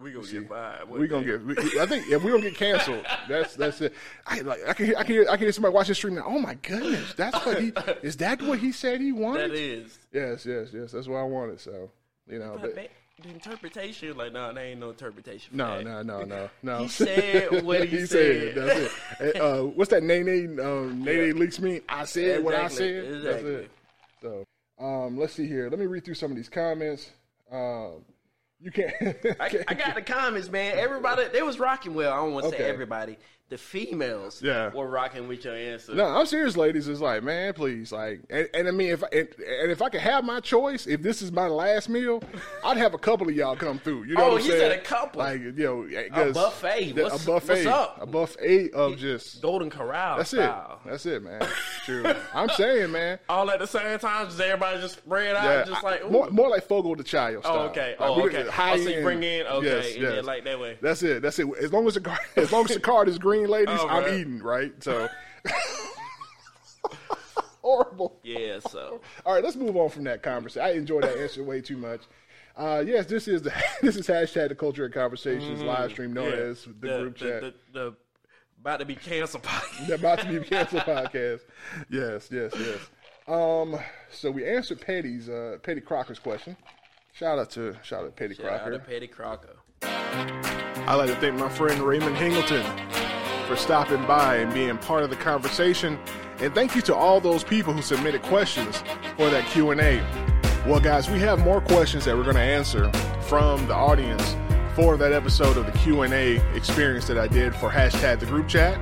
we 0.00 0.12
gonna 0.12 0.26
get 0.26 0.48
by. 0.48 0.78
we 0.88 1.08
gonna 1.08 1.24
get. 1.24 1.44
We, 1.44 1.54
I 1.80 1.86
think 1.86 2.08
if 2.08 2.22
we 2.22 2.30
don't 2.30 2.40
get 2.40 2.54
canceled, 2.56 3.04
that's 3.28 3.54
that's 3.56 3.80
it. 3.80 3.94
I 4.26 4.40
like. 4.40 4.60
I 4.68 4.72
can 4.72 4.86
hear. 4.86 4.94
I 4.96 5.02
can 5.04 5.14
hear. 5.14 5.26
I 5.28 5.32
can 5.36 5.40
hear 5.40 5.52
somebody 5.52 5.74
watching 5.74 5.90
the 5.90 5.94
stream 5.96 6.14
now. 6.14 6.24
Oh 6.26 6.38
my 6.38 6.54
goodness, 6.54 7.14
that's 7.14 7.44
what 7.44 7.60
he. 7.60 7.72
Is 8.02 8.16
that 8.18 8.40
what 8.42 8.58
he 8.58 8.72
said 8.72 9.00
he 9.00 9.12
wanted? 9.12 9.50
That 9.50 9.56
is. 9.56 9.98
Yes, 10.12 10.46
yes, 10.46 10.68
yes. 10.72 10.92
That's 10.92 11.08
what 11.08 11.16
I 11.18 11.24
wanted. 11.24 11.60
So 11.60 11.90
you 12.28 12.38
know, 12.38 12.58
but, 12.60 12.74
But 12.74 12.90
the 13.22 13.30
interpretation, 13.30 14.16
like, 14.16 14.32
no, 14.32 14.52
there 14.52 14.64
ain't 14.64 14.80
no 14.80 14.90
interpretation. 14.90 15.50
For 15.50 15.56
no, 15.56 15.78
that. 15.78 15.84
no, 15.84 16.02
no, 16.02 16.24
no, 16.24 16.50
no. 16.62 16.78
He 16.82 16.88
said 16.88 17.64
what 17.64 17.88
he 17.88 17.98
said. 18.06 18.54
said. 18.54 18.54
That's 18.54 18.94
it. 19.20 19.36
Uh, 19.36 19.44
uh, 19.44 19.62
what's 19.64 19.90
that? 19.90 20.02
Nene, 20.04 20.60
um, 20.60 21.02
Nene 21.04 21.34
Leakes 21.34 21.58
me. 21.58 21.80
I 21.88 22.04
said 22.04 22.44
what 22.44 22.54
I 22.54 22.66
Exactly, 22.66 22.86
said. 22.86 23.22
That's 23.22 23.42
it. 23.42 23.70
So, 24.22 24.44
um, 24.78 25.18
let's 25.18 25.32
see 25.32 25.48
here. 25.48 25.68
Let 25.68 25.78
me 25.80 25.86
read 25.86 26.04
through 26.04 26.14
some 26.14 26.30
of 26.30 26.36
these 26.36 26.48
comments. 26.48 27.10
Um, 27.50 28.04
you 28.60 28.70
can't. 28.70 28.92
I, 29.40 29.64
I 29.68 29.74
got 29.74 29.94
the 29.94 30.02
comments, 30.02 30.48
man. 30.48 30.76
Everybody, 30.78 31.24
they 31.32 31.42
was 31.42 31.58
rocking 31.58 31.94
well. 31.94 32.12
I 32.12 32.16
don't 32.16 32.32
want 32.32 32.44
to 32.44 32.48
Okay. 32.48 32.58
say 32.58 32.64
everybody. 32.68 33.18
The 33.50 33.56
females 33.56 34.42
Yeah. 34.42 34.68
were 34.74 34.86
rocking 34.86 35.26
with 35.26 35.42
your 35.46 35.54
answer. 35.54 35.94
No, 35.94 36.04
I'm 36.04 36.26
serious, 36.26 36.54
ladies. 36.54 36.86
It's 36.86 37.00
like, 37.00 37.22
man, 37.22 37.54
please, 37.54 37.90
like, 37.90 38.20
and, 38.28 38.46
and 38.52 38.68
I 38.68 38.72
mean, 38.72 38.90
if 38.90 39.02
and, 39.02 39.26
and 39.38 39.70
if 39.70 39.80
I 39.80 39.88
could 39.88 40.02
have 40.02 40.22
my 40.22 40.40
choice, 40.40 40.86
if 40.86 41.00
this 41.00 41.22
is 41.22 41.32
my 41.32 41.46
last 41.48 41.88
meal, 41.88 42.22
I'd 42.64 42.76
have 42.76 42.92
a 42.92 42.98
couple 42.98 43.26
of 43.26 43.34
y'all 43.34 43.56
come 43.56 43.78
through. 43.78 44.02
You 44.04 44.16
know 44.16 44.24
Oh, 44.24 44.28
what 44.32 44.34
I'm 44.34 44.42
he 44.42 44.48
saying? 44.50 44.60
said 44.60 44.72
a 44.72 44.82
couple. 44.82 45.20
like, 45.20 45.40
you 45.40 45.52
know, 45.52 45.88
'cause 46.12 46.34
buffet. 46.34 46.92
the- 46.92 47.02
What's- 47.04 47.22
a 47.22 47.26
buffet, 47.26 47.54
what's 47.64 47.66
up? 47.66 47.98
a 48.02 48.06
buffet 48.06 48.70
of 48.72 48.98
just. 48.98 49.40
Golden 49.40 49.70
Corral 49.70 50.18
That's 50.18 50.28
style. 50.28 50.80
it. 50.84 50.90
That's 50.90 51.06
it, 51.06 51.22
man. 51.22 51.40
True. 51.86 52.04
I'm 52.34 52.50
saying, 52.50 52.92
man. 52.92 53.18
All 53.30 53.50
at 53.50 53.60
the 53.60 53.66
same 53.66 53.98
time, 53.98 54.26
just 54.26 54.38
everybody 54.40 54.78
just 54.82 54.96
spread 54.98 55.34
out, 55.36 55.44
Yeah, 55.44 55.64
just 55.64 55.82
like 55.82 56.04
ooh. 56.04 56.10
more, 56.10 56.28
more 56.30 56.50
like 56.50 56.64
Fogo 56.68 56.94
de 56.94 57.02
Chão 57.02 57.36
oh, 57.36 57.40
style. 57.40 57.56
Oh, 57.56 57.60
okay. 57.68 57.96
Like, 57.98 58.10
Oh, 58.10 58.26
okay. 58.26 58.46
high 58.50 58.72
Oh, 58.74 58.76
so 58.76 58.90
you 58.90 59.00
bring 59.00 59.22
in 59.22 59.46
okay, 59.46 59.66
Yes, 59.66 59.96
yes. 59.96 60.14
then 60.16 60.24
like 60.26 60.44
that 60.44 60.60
way. 60.60 60.76
That's 60.82 61.02
it. 61.02 61.22
That's 61.22 61.38
it. 61.38 61.48
As 61.62 61.72
long 61.72 61.86
as 61.86 61.94
the 61.94 62.00
card, 62.02 62.18
as 62.36 62.52
long 62.52 62.64
as 62.66 62.72
the 62.72 62.80
card 62.80 63.08
is 63.08 63.16
green, 63.16 63.37
ladies, 63.46 63.78
Oh, 63.80 63.88
I'm 63.88 64.04
right. 64.04 64.14
eating. 64.14 64.42
Right. 64.42 64.82
So. 64.82 65.08
Horrible. 67.62 68.18
Yeah. 68.22 68.60
So 68.60 69.00
All 69.26 69.34
right, 69.34 69.44
let's 69.44 69.56
move 69.56 69.76
on 69.76 69.90
from 69.90 70.04
that 70.04 70.22
conversation. 70.22 70.62
I 70.66 70.72
enjoy 70.72 71.00
that 71.02 71.18
answer 71.18 71.42
way 71.44 71.60
too 71.60 71.76
much. 71.76 72.00
Uh, 72.56 72.82
yes, 72.86 73.06
this 73.06 73.28
is 73.28 73.42
the 73.42 73.52
this 73.82 73.96
is 73.96 74.06
hashtag 74.06 74.48
the 74.48 74.54
culture 74.54 74.86
of 74.86 74.92
conversations 74.92 75.60
live 75.62 75.90
stream 75.90 76.12
known 76.12 76.32
Mm-hmm. 76.32 76.40
yeah. 76.40 76.46
as 76.50 76.64
the, 76.64 76.72
group 76.72 77.16
chat. 77.16 77.40
The, 77.42 77.54
the, 77.72 77.94
about 78.60 78.80
to 78.80 78.86
be 78.86 78.96
canceled 78.96 79.42
podcast. 79.44 79.90
About 79.94 80.18
to 80.20 80.26
be 80.40 80.40
canceled 80.48 80.82
podcast. 80.82 81.40
Yes, 81.90 82.28
yes, 82.32 82.52
yes. 82.58 82.78
Um, 83.28 83.78
so 84.10 84.30
we 84.30 84.48
answered 84.48 84.80
Petty's 84.80 85.28
uh, 85.28 85.58
Petty 85.62 85.80
Crocker's 85.80 86.18
question. 86.18 86.56
Shout 87.12 87.38
out 87.38 87.50
to 87.50 87.76
shout 87.82 88.04
out 88.04 88.16
Petty 88.16 88.34
Shout 88.34 88.46
out 88.46 88.60
Crocker. 88.62 88.72
to 88.72 88.78
Petty 88.78 89.06
Crocker. 89.06 89.56
I'd 89.82 90.94
like 90.94 91.10
to 91.10 91.16
thank 91.16 91.34
my 91.38 91.48
friend 91.50 91.80
Raymond 91.82 92.16
Hingleton 92.16 92.64
for 93.48 93.56
stopping 93.56 94.04
by 94.06 94.36
and 94.36 94.52
being 94.52 94.76
part 94.76 95.02
of 95.02 95.08
the 95.08 95.16
conversation. 95.16 95.98
And 96.38 96.54
thank 96.54 96.76
you 96.76 96.82
to 96.82 96.94
all 96.94 97.18
those 97.18 97.42
people 97.42 97.72
who 97.72 97.80
submitted 97.80 98.22
questions 98.22 98.82
for 99.16 99.30
that 99.30 99.46
Q&A. 99.46 100.04
Well, 100.68 100.80
guys, 100.80 101.08
we 101.08 101.18
have 101.20 101.38
more 101.38 101.62
questions 101.62 102.04
that 102.04 102.14
we're 102.14 102.24
going 102.24 102.36
to 102.36 102.42
answer 102.42 102.92
from 103.22 103.66
the 103.66 103.74
audience 103.74 104.36
for 104.74 104.98
that 104.98 105.14
episode 105.14 105.56
of 105.56 105.64
the 105.64 105.72
Q&A 105.78 106.36
experience 106.54 107.06
that 107.06 107.16
I 107.16 107.26
did 107.26 107.54
for 107.54 107.70
hashtag 107.70 108.20
the 108.20 108.26
group 108.26 108.48
chat. 108.48 108.78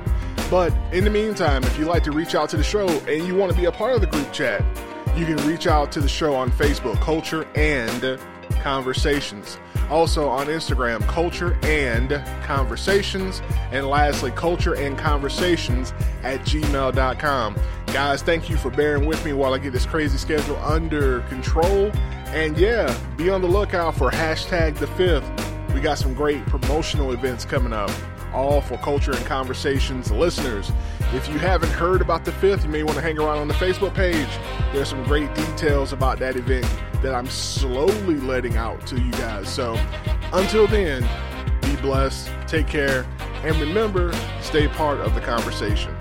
But 0.51 0.73
in 0.91 1.05
the 1.05 1.09
meantime, 1.09 1.63
if 1.63 1.79
you'd 1.79 1.87
like 1.87 2.03
to 2.03 2.11
reach 2.11 2.35
out 2.35 2.49
to 2.49 2.57
the 2.57 2.63
show 2.63 2.89
and 2.89 3.25
you 3.25 3.35
want 3.35 3.53
to 3.53 3.57
be 3.57 3.65
a 3.65 3.71
part 3.71 3.95
of 3.95 4.01
the 4.01 4.07
group 4.07 4.33
chat, 4.33 4.63
you 5.15 5.25
can 5.25 5.37
reach 5.47 5.65
out 5.65 5.93
to 5.93 6.01
the 6.01 6.09
show 6.09 6.35
on 6.35 6.51
Facebook, 6.51 6.99
Culture 6.99 7.47
and 7.55 8.19
Conversations. 8.61 9.57
Also 9.89 10.27
on 10.27 10.47
Instagram, 10.47 11.01
Culture 11.07 11.57
and 11.63 12.21
Conversations. 12.43 13.41
And 13.71 13.87
lastly, 13.87 14.31
Culture 14.31 14.75
and 14.75 14.97
Conversations 14.97 15.93
at 16.23 16.41
gmail.com. 16.41 17.55
Guys, 17.87 18.21
thank 18.21 18.49
you 18.49 18.57
for 18.57 18.69
bearing 18.69 19.05
with 19.05 19.23
me 19.23 19.33
while 19.33 19.53
I 19.53 19.59
get 19.59 19.71
this 19.71 19.85
crazy 19.85 20.17
schedule 20.17 20.57
under 20.57 21.21
control. 21.21 21.91
And 22.27 22.57
yeah, 22.57 22.95
be 23.15 23.29
on 23.29 23.41
the 23.41 23.47
lookout 23.47 23.95
for 23.95 24.11
hashtag 24.11 24.75
the 24.77 24.87
fifth. 24.87 25.29
We 25.73 25.79
got 25.79 25.97
some 25.97 26.13
great 26.13 26.45
promotional 26.47 27.13
events 27.13 27.45
coming 27.45 27.71
up, 27.71 27.91
all 28.33 28.61
for 28.61 28.77
Culture 28.77 29.11
and 29.11 29.25
Conversations 29.25 30.11
listeners. 30.11 30.71
If 31.13 31.27
you 31.27 31.37
haven't 31.39 31.71
heard 31.71 32.01
about 32.01 32.25
the 32.25 32.31
fifth, 32.31 32.63
you 32.63 32.69
may 32.69 32.83
want 32.83 32.95
to 32.95 33.01
hang 33.01 33.17
around 33.17 33.37
on 33.37 33.47
the 33.47 33.53
Facebook 33.53 33.93
page. 33.93 34.27
There's 34.73 34.89
some 34.89 35.03
great 35.03 35.33
details 35.35 35.93
about 35.93 36.19
that 36.19 36.35
event 36.35 36.65
that 37.01 37.13
I'm 37.13 37.27
slowly 37.27 38.15
letting 38.15 38.57
out 38.57 38.85
to 38.87 38.99
you 38.99 39.11
guys. 39.11 39.47
So 39.47 39.79
until 40.33 40.67
then, 40.67 41.07
be 41.61 41.75
blessed, 41.77 42.29
take 42.47 42.67
care, 42.67 43.05
and 43.43 43.55
remember, 43.57 44.13
stay 44.41 44.67
part 44.67 44.99
of 44.99 45.15
the 45.15 45.21
conversation. 45.21 45.95